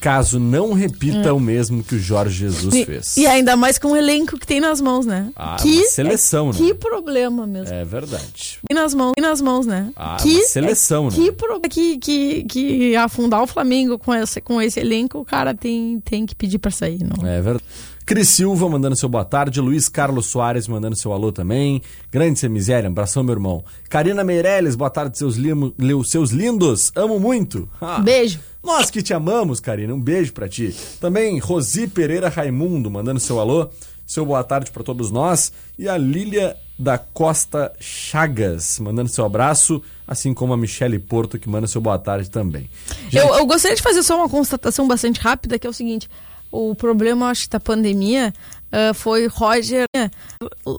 caso 0.00 0.38
não 0.38 0.72
repita 0.72 1.32
o 1.34 1.40
mesmo 1.40 1.82
que 1.82 1.94
o 1.94 1.98
Jorge 1.98 2.38
Jesus 2.38 2.74
É. 2.74 2.78
E, 2.78 2.84
fez? 2.84 3.16
e 3.16 3.26
ainda 3.26 3.56
mais 3.56 3.78
com 3.78 3.92
o 3.92 3.96
elenco 3.96 4.38
que 4.38 4.46
tem 4.46 4.60
nas 4.60 4.80
mãos, 4.80 5.04
né? 5.06 5.30
Ah, 5.36 5.56
que 5.60 5.78
uma 5.78 5.86
seleção, 5.86 6.46
né? 6.48 6.54
Que 6.56 6.74
problema 6.74 7.46
mesmo. 7.46 7.74
É 7.74 7.84
verdade. 7.84 8.58
Tem 8.68 8.74
nas 8.76 8.94
mãos, 8.94 9.12
tem 9.14 9.22
nas 9.24 9.40
mãos, 9.40 9.66
né? 9.66 9.90
Ah, 9.96 10.16
que 10.20 10.34
uma 10.36 10.44
seleção, 10.44 11.04
né? 11.06 11.10
Que, 11.14 11.32
pro- 11.32 11.60
que, 11.60 11.98
que, 11.98 12.44
que 12.44 12.96
afundar 12.96 13.42
o 13.42 13.46
Flamengo 13.46 13.98
com 13.98 14.14
esse, 14.14 14.40
com 14.40 14.60
esse 14.62 14.78
elenco, 14.80 15.18
o 15.18 15.24
cara 15.24 15.54
tem, 15.54 16.00
tem 16.04 16.24
que 16.26 16.34
pedir 16.34 16.58
pra 16.58 16.70
sair, 16.70 17.00
não. 17.04 17.26
É 17.26 17.40
verdade. 17.40 17.64
Cris 18.08 18.30
Silva 18.30 18.66
mandando 18.70 18.96
seu 18.96 19.06
boa 19.06 19.22
tarde, 19.22 19.60
Luiz 19.60 19.86
Carlos 19.86 20.24
Soares 20.24 20.66
mandando 20.66 20.96
seu 20.96 21.12
alô 21.12 21.30
também. 21.30 21.82
Grande 22.10 22.38
ser 22.38 22.48
miséria, 22.48 22.88
abração, 22.88 23.22
meu 23.22 23.34
irmão. 23.34 23.62
Karina 23.90 24.24
Meirelles, 24.24 24.74
boa 24.74 24.88
tarde, 24.88 25.18
seus, 25.18 25.36
limo, 25.36 25.74
seus 26.06 26.30
lindos, 26.30 26.90
amo 26.96 27.20
muito. 27.20 27.68
Ah, 27.78 27.98
Beijo. 27.98 28.40
Nós 28.64 28.90
que 28.90 29.02
te 29.02 29.12
amamos, 29.12 29.60
Karina, 29.60 29.92
um 29.92 30.00
beijo 30.00 30.32
pra 30.32 30.48
ti. 30.48 30.74
Também 30.98 31.38
Rosi 31.38 31.86
Pereira 31.86 32.30
Raimundo 32.30 32.90
mandando 32.90 33.20
seu 33.20 33.38
alô, 33.38 33.68
seu 34.06 34.24
boa 34.24 34.42
tarde 34.42 34.70
pra 34.70 34.82
todos 34.82 35.10
nós. 35.10 35.52
E 35.78 35.86
a 35.86 35.98
Lília 35.98 36.56
da 36.78 36.96
Costa 36.96 37.70
Chagas 37.78 38.78
mandando 38.78 39.10
seu 39.10 39.26
abraço, 39.26 39.82
assim 40.06 40.32
como 40.32 40.54
a 40.54 40.56
Michele 40.56 40.98
Porto 40.98 41.38
que 41.38 41.46
manda 41.46 41.66
seu 41.66 41.82
boa 41.82 41.98
tarde 41.98 42.30
também. 42.30 42.70
Gente, 43.10 43.16
Eu, 43.16 43.34
eu 43.34 43.44
gostaria 43.44 43.76
de 43.76 43.82
fazer 43.82 44.02
só 44.02 44.16
uma 44.16 44.30
constatação 44.30 44.88
bastante 44.88 45.20
rápida, 45.20 45.58
que 45.58 45.66
é 45.66 45.70
o 45.70 45.74
seguinte: 45.74 46.08
o 46.50 46.74
problema, 46.74 47.28
acho 47.28 47.48
da 47.50 47.60
pandemia 47.60 48.32
ah, 48.70 48.92
foi 48.94 49.26
Roger 49.26 49.86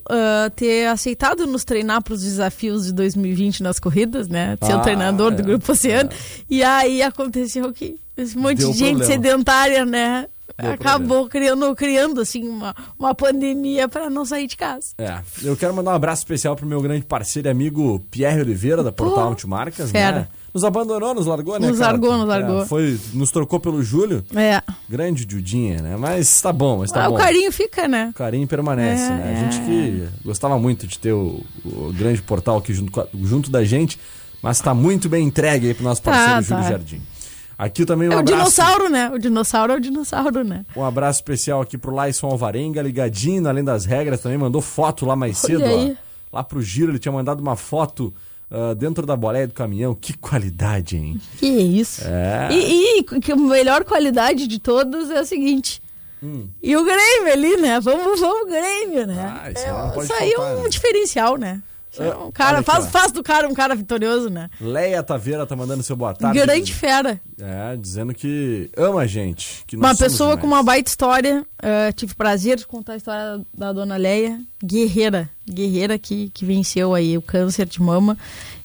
ah, 0.10 0.52
ter 0.56 0.88
aceitado 0.88 1.48
nos 1.48 1.64
treinar 1.64 2.04
para 2.04 2.14
os 2.14 2.22
desafios 2.22 2.86
de 2.86 2.94
2020 2.94 3.64
nas 3.64 3.80
corridas, 3.80 4.28
né? 4.28 4.58
Ser 4.64 4.74
Ah, 4.74 4.78
o 4.78 4.82
treinador 4.82 5.32
do 5.32 5.42
é, 5.42 5.46
Grupo 5.46 5.72
Oceano. 5.72 6.10
E 6.50 6.64
aí 6.64 7.02
aconteceu 7.02 7.72
que 7.74 8.00
esse 8.16 8.38
monte 8.38 8.58
Deu 8.58 8.72
de 8.72 8.78
gente 8.78 8.98
problema. 8.98 9.12
sedentária, 9.12 9.86
né? 9.86 10.28
Deu 10.58 10.72
acabou 10.74 11.28
criando, 11.30 11.74
criando 11.76 12.20
assim 12.22 12.48
uma, 12.48 12.76
uma 12.98 13.16
pandemia 13.16 13.88
para 13.88 14.10
não 14.10 14.26
sair 14.26 14.46
de 14.46 14.58
casa. 14.58 14.88
É, 14.98 15.20
eu 15.44 15.56
quero 15.56 15.74
mandar 15.74 15.92
um 15.92 15.96
abraço 15.96 16.22
especial 16.22 16.56
pro 16.56 16.66
meu 16.66 16.82
grande 16.82 17.06
parceiro 17.06 17.48
e 17.48 17.52
amigo 17.52 18.04
Pierre 18.12 18.42
Oliveira, 18.42 18.84
da 18.84 18.92
Portal 18.92 19.24
Pô, 19.24 19.28
Multimarcas, 19.28 19.90
fera. 19.92 20.20
né? 20.20 20.28
Nos 20.54 20.64
abandonou, 20.64 21.14
nos 21.14 21.26
largou, 21.26 21.60
né, 21.60 21.68
Nos 21.68 21.78
cara? 21.78 21.92
largou, 21.92 22.14
nos 22.18 22.24
É, 22.24 22.28
largou. 22.28 22.66
foi, 22.66 23.00
nos 23.14 23.30
trocou 23.32 23.60
pelo 23.60 23.84
Júlio. 23.84 24.24
É. 24.36 24.62
Grande 24.90 25.28
Judinha, 25.30 25.82
né? 25.82 25.96
Mas 25.98 26.42
tá 26.42 26.52
bom, 26.52 26.80
mas 26.80 26.92
tá 26.92 27.06
Ah, 27.06 27.10
bom. 27.10 27.16
o 27.16 27.18
carinho 27.18 27.52
fica, 27.52 27.88
né? 27.88 28.10
O 28.10 28.14
carinho 28.18 28.48
permanece, 28.48 29.04
É, 29.04 29.10
né? 29.10 29.24
A 29.24 29.32
é. 29.32 29.36
gente 29.52 29.66
que 29.66 30.08
gostava 30.26 30.58
muito 30.58 30.88
de 30.88 30.98
ter 30.98 31.14
o, 31.14 31.44
o 31.66 31.94
grande 31.98 32.22
portal 32.22 32.58
aqui 32.58 32.74
junto, 32.74 33.08
junto 33.24 33.52
da 33.52 33.64
gente, 33.64 34.00
mas 34.42 34.60
tá 34.60 34.74
muito 34.74 35.08
bem 35.08 35.26
entregue 35.28 35.68
aí 35.68 35.74
pro 35.74 35.84
nosso 35.84 36.02
Tá, 36.02 36.12
parceiro 36.12 36.36
tá. 36.36 36.42
Júlio 36.42 36.64
Jardim. 36.70 37.02
Aqui 37.58 37.86
também 37.86 38.08
um 38.08 38.14
É 38.14 38.16
o 38.16 38.20
abraço. 38.20 38.38
dinossauro, 38.38 38.90
né? 38.90 39.12
O 39.14 39.18
dinossauro 39.20 39.74
é 39.74 39.76
o 39.76 39.80
dinossauro, 39.82 40.44
né? 40.46 40.66
Um 40.76 40.84
abraço 40.86 41.20
especial 41.20 41.62
aqui 41.62 41.78
pro 41.78 41.94
Laison 41.94 42.28
Alvarenga, 42.28 42.82
ligadinho, 42.82 43.46
além 43.48 43.64
das 43.66 43.84
regras, 43.86 44.22
também 44.22 44.38
mandou 44.38 44.62
foto 44.62 45.06
lá 45.06 45.14
mais 45.16 45.44
Olha 45.44 45.58
cedo, 45.60 45.66
aí. 45.70 45.98
ó. 46.32 46.38
Lá 46.38 46.44
pro 46.44 46.62
Giro, 46.62 46.92
ele 46.92 47.00
tinha 47.00 47.12
mandado 47.12 47.42
uma 47.42 47.56
foto 47.58 48.14
ah, 48.52 48.74
dentro 48.74 49.06
da 49.06 49.16
boleia 49.16 49.48
do 49.48 49.54
caminhão. 49.54 49.94
Que 49.94 50.18
qualidade, 50.18 50.98
hein? 50.98 51.22
Que 51.38 51.48
isso. 51.48 52.02
É. 52.06 52.50
E, 52.52 53.00
e 53.00 53.04
que 53.04 53.32
a 53.32 53.36
melhor 53.36 53.84
qualidade 53.84 54.48
de 54.48 54.60
todas 54.60 55.10
é 55.12 55.22
o 55.22 55.26
seguinte. 55.26 55.82
E 56.62 56.76
o 56.76 56.84
Grêmio 56.84 57.32
ali, 57.32 57.56
né? 57.58 57.80
Vamos, 57.80 58.20
vamos 58.20 58.42
Ah, 58.44 58.50
Grêmio, 58.50 59.08
né? 59.08 59.54
isso 59.56 59.66
aí 59.66 59.72
não 59.72 59.92
pode 59.92 60.14
aí 60.14 60.32
é 60.32 60.36
faltar, 60.36 60.58
um 60.58 60.64
né? 60.64 60.70
diferencial, 60.70 61.38
né? 61.38 61.62
Um 61.98 62.32
cara, 62.32 62.50
olha 62.50 62.60
aqui, 62.60 62.66
faz, 62.66 62.88
faz 62.88 63.12
do 63.12 63.24
cara 63.24 63.48
um 63.48 63.54
cara 63.54 63.76
vitorioso, 63.76 64.30
né? 64.30 64.50
Leia 64.62 65.02
Taveira 65.02 65.46
tá 65.46 65.56
mandando 65.56 65.82
seu 65.82 65.96
boa 65.96 66.14
tarde. 66.14 66.40
Grande 66.40 66.74
fera. 66.74 67.20
É, 67.40 67.76
dizendo 67.76 68.14
que 68.14 68.70
ama 68.78 69.02
a 69.02 69.08
gente. 69.08 69.64
Que 69.66 69.76
Uma 69.76 69.96
pessoa 69.96 70.38
com 70.38 70.46
uma 70.46 70.62
baita 70.62 70.90
história. 70.90 71.44
eh, 71.62 71.92
tive 71.94 72.14
prazer 72.14 72.58
de 72.58 72.68
contar 72.68 72.94
a 72.94 72.98
história 72.98 73.42
da 73.54 73.74
dona 73.74 73.98
Leia. 73.98 74.40
Guerreira. 74.64 75.30
Guerreira 75.50 75.98
que, 75.98 76.30
que 76.30 76.46
venceu 76.46 76.94
aí 76.94 77.18
o 77.18 77.22
câncer 77.22 77.66
de 77.66 77.82
mama. 77.82 78.18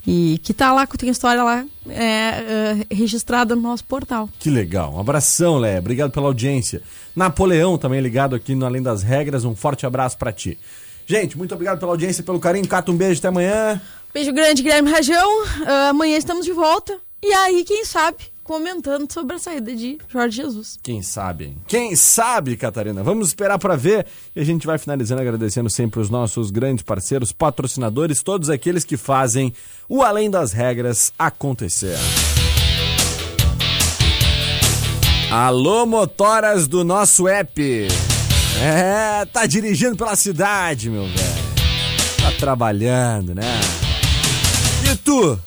E 0.07 0.39
que 0.45 0.53
tá 0.53 0.71
lá, 0.71 0.87
que 0.87 0.99
tem 0.99 1.09
história 1.09 1.43
lá 1.43 1.65
é, 1.89 1.97
eh, 2.03 2.87
registrada 2.91 3.57
no 3.57 3.63
nosso 3.63 3.85
portal. 3.85 4.29
Que 4.39 4.51
legal. 4.51 4.95
Um 4.95 5.01
abração, 5.01 5.57
Leia. 5.57 5.79
Obrigado 5.79 6.11
pela 6.11 6.27
audiência. 6.27 6.83
Napoleão 7.17 7.79
também 7.79 8.01
ligado 8.01 8.37
aqui 8.37 8.55
no 8.55 8.67
Além 8.67 8.83
das 8.83 9.03
Regras. 9.03 9.45
Um 9.47 9.55
forte 9.55 9.87
abraço 9.87 10.19
pra 10.19 10.31
ti. 10.31 10.59
Gente, 11.07 11.37
muito 11.37 11.55
obrigado 11.55 11.79
pela 11.79 11.93
audiência, 11.93 12.23
pelo 12.23 12.41
carinho. 12.41 12.67
Cata, 12.67 12.91
um 12.91 12.97
beijo. 12.97 13.19
Até 13.19 13.29
amanhã. 13.29 13.81
Beijo 14.13 14.33
grande, 14.33 14.63
Guilherme 14.63 14.91
Rajão. 14.91 15.45
Ah, 15.67 15.89
amanhã 15.91 16.17
estamos 16.17 16.45
de 16.45 16.53
volta. 16.53 16.99
E 17.23 17.33
aí, 17.33 17.65
quem 17.65 17.85
sabe, 17.85 18.19
comentando 18.45 19.11
sobre 19.11 19.35
a 19.35 19.39
saída 19.39 19.75
de 19.75 19.99
Jorge 20.09 20.37
Jesus. 20.37 20.79
Quem 20.83 21.03
sabe, 21.03 21.47
hein? 21.47 21.57
Quem 21.67 21.97
sabe, 21.97 22.57
Catarina? 22.57 23.03
Vamos 23.03 23.29
esperar 23.29 23.59
pra 23.59 23.75
ver. 23.75 24.07
E 24.37 24.41
a 24.41 24.45
gente 24.45 24.67
vai 24.67 24.79
finalizando 24.79 25.23
agradecendo 25.23 25.69
sempre 25.69 26.01
os 26.01 26.11
nossos 26.11 26.51
grandes 26.51 26.85
parceiros, 26.85 27.33
patrocinadores, 27.33 28.23
todos 28.23 28.51
aqueles 28.51 28.85
que 28.85 28.97
fazem 28.97 29.53
o 29.89 30.03
Além 30.03 30.31
das 30.31 30.53
Regras 30.53 31.13
acontecer. 31.19 31.97
Alô, 35.33 35.85
motoras 35.87 36.69
do 36.69 36.85
nosso 36.85 37.27
app. 37.27 37.89
É, 38.61 39.25
tá 39.27 39.47
dirigindo 39.47 39.97
pela 39.97 40.17
cidade, 40.17 40.89
meu 40.89 41.05
velho. 41.05 41.45
Tá 42.21 42.33
trabalhando, 42.39 43.35
né? 43.35 43.61
E 44.91 44.97
tu? 44.97 45.39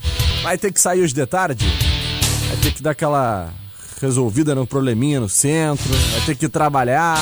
Vai 0.43 0.57
ter 0.57 0.71
que 0.71 0.79
sair 0.79 1.01
hoje 1.01 1.13
de 1.13 1.25
tarde? 1.25 1.65
Vai 2.47 2.57
ter 2.57 2.71
que 2.73 2.81
dar 2.81 2.91
aquela 2.91 3.53
resolvida 4.01 4.53
no 4.53 4.67
probleminha 4.67 5.19
no 5.19 5.29
centro, 5.29 5.89
vai 6.11 6.21
ter 6.21 6.35
que 6.35 6.47
trabalhar. 6.47 7.17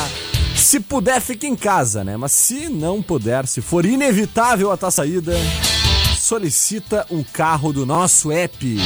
Se 0.56 0.80
puder, 0.80 1.22
fica 1.22 1.46
em 1.46 1.56
casa, 1.56 2.04
né? 2.04 2.18
Mas 2.18 2.34
se 2.34 2.70
não 2.70 3.02
puder, 3.02 3.48
se 3.48 3.62
for 3.62 3.86
inevitável 3.86 4.72
a 4.72 4.78
tua 4.78 4.92
saída, 4.92 5.34
solicita 6.18 7.06
um 7.10 7.24
carro 7.24 7.72
do 7.72 7.86
nosso 7.86 8.32
app. 8.32 8.78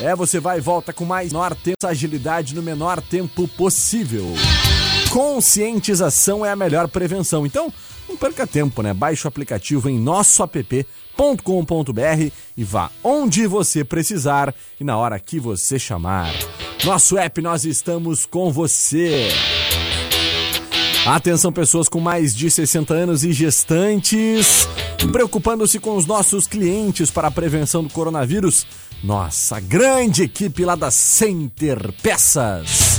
É, 0.00 0.14
você 0.14 0.40
vai 0.40 0.58
e 0.58 0.60
volta 0.60 0.92
com 0.92 1.04
mais 1.04 1.32
menor 1.32 1.54
tempo, 1.54 1.86
agilidade 1.86 2.54
no 2.54 2.62
menor 2.62 3.00
tempo 3.00 3.46
possível. 3.48 4.34
Conscientização 5.14 6.44
é 6.44 6.50
a 6.50 6.56
melhor 6.56 6.88
prevenção. 6.88 7.46
Então, 7.46 7.72
não 8.08 8.16
perca 8.16 8.44
tempo, 8.48 8.82
né? 8.82 8.92
Baixe 8.92 9.24
o 9.24 9.28
aplicativo 9.28 9.88
em 9.88 9.96
nossoapp.com.br 9.96 10.84
e 12.56 12.64
vá 12.64 12.90
onde 13.02 13.46
você 13.46 13.84
precisar 13.84 14.52
e 14.80 14.82
na 14.82 14.96
hora 14.96 15.20
que 15.20 15.38
você 15.38 15.78
chamar. 15.78 16.32
Nosso 16.84 17.16
app, 17.16 17.40
nós 17.40 17.64
estamos 17.64 18.26
com 18.26 18.50
você. 18.50 19.28
Atenção, 21.06 21.52
pessoas 21.52 21.88
com 21.88 22.00
mais 22.00 22.34
de 22.34 22.50
60 22.50 22.92
anos 22.92 23.22
e 23.22 23.32
gestantes. 23.32 24.66
Preocupando-se 25.12 25.78
com 25.78 25.96
os 25.96 26.06
nossos 26.06 26.48
clientes 26.48 27.08
para 27.08 27.28
a 27.28 27.30
prevenção 27.30 27.84
do 27.84 27.90
coronavírus. 27.90 28.66
Nossa 29.00 29.60
grande 29.60 30.24
equipe 30.24 30.64
lá 30.64 30.74
da 30.74 30.90
Center 30.90 31.92
Peças 32.02 32.93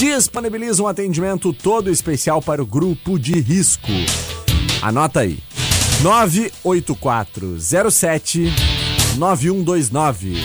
disponibiliza 0.00 0.82
um 0.82 0.88
atendimento 0.88 1.52
todo 1.52 1.90
especial 1.90 2.40
para 2.40 2.62
o 2.62 2.66
grupo 2.66 3.18
de 3.18 3.38
risco. 3.38 3.92
Anota 4.80 5.20
aí. 5.20 5.38
98407 6.02 8.50
9129. 9.18 10.42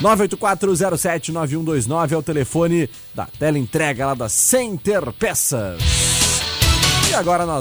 98407 0.00 1.32
9129 1.32 2.14
é 2.14 2.18
o 2.18 2.22
telefone 2.22 2.88
da 3.14 3.26
teleentrega 3.26 4.06
lá 4.06 4.14
da 4.14 4.30
Center 4.30 5.12
Peças. 5.12 5.82
E 7.10 7.14
agora 7.14 7.44
nós 7.44 7.52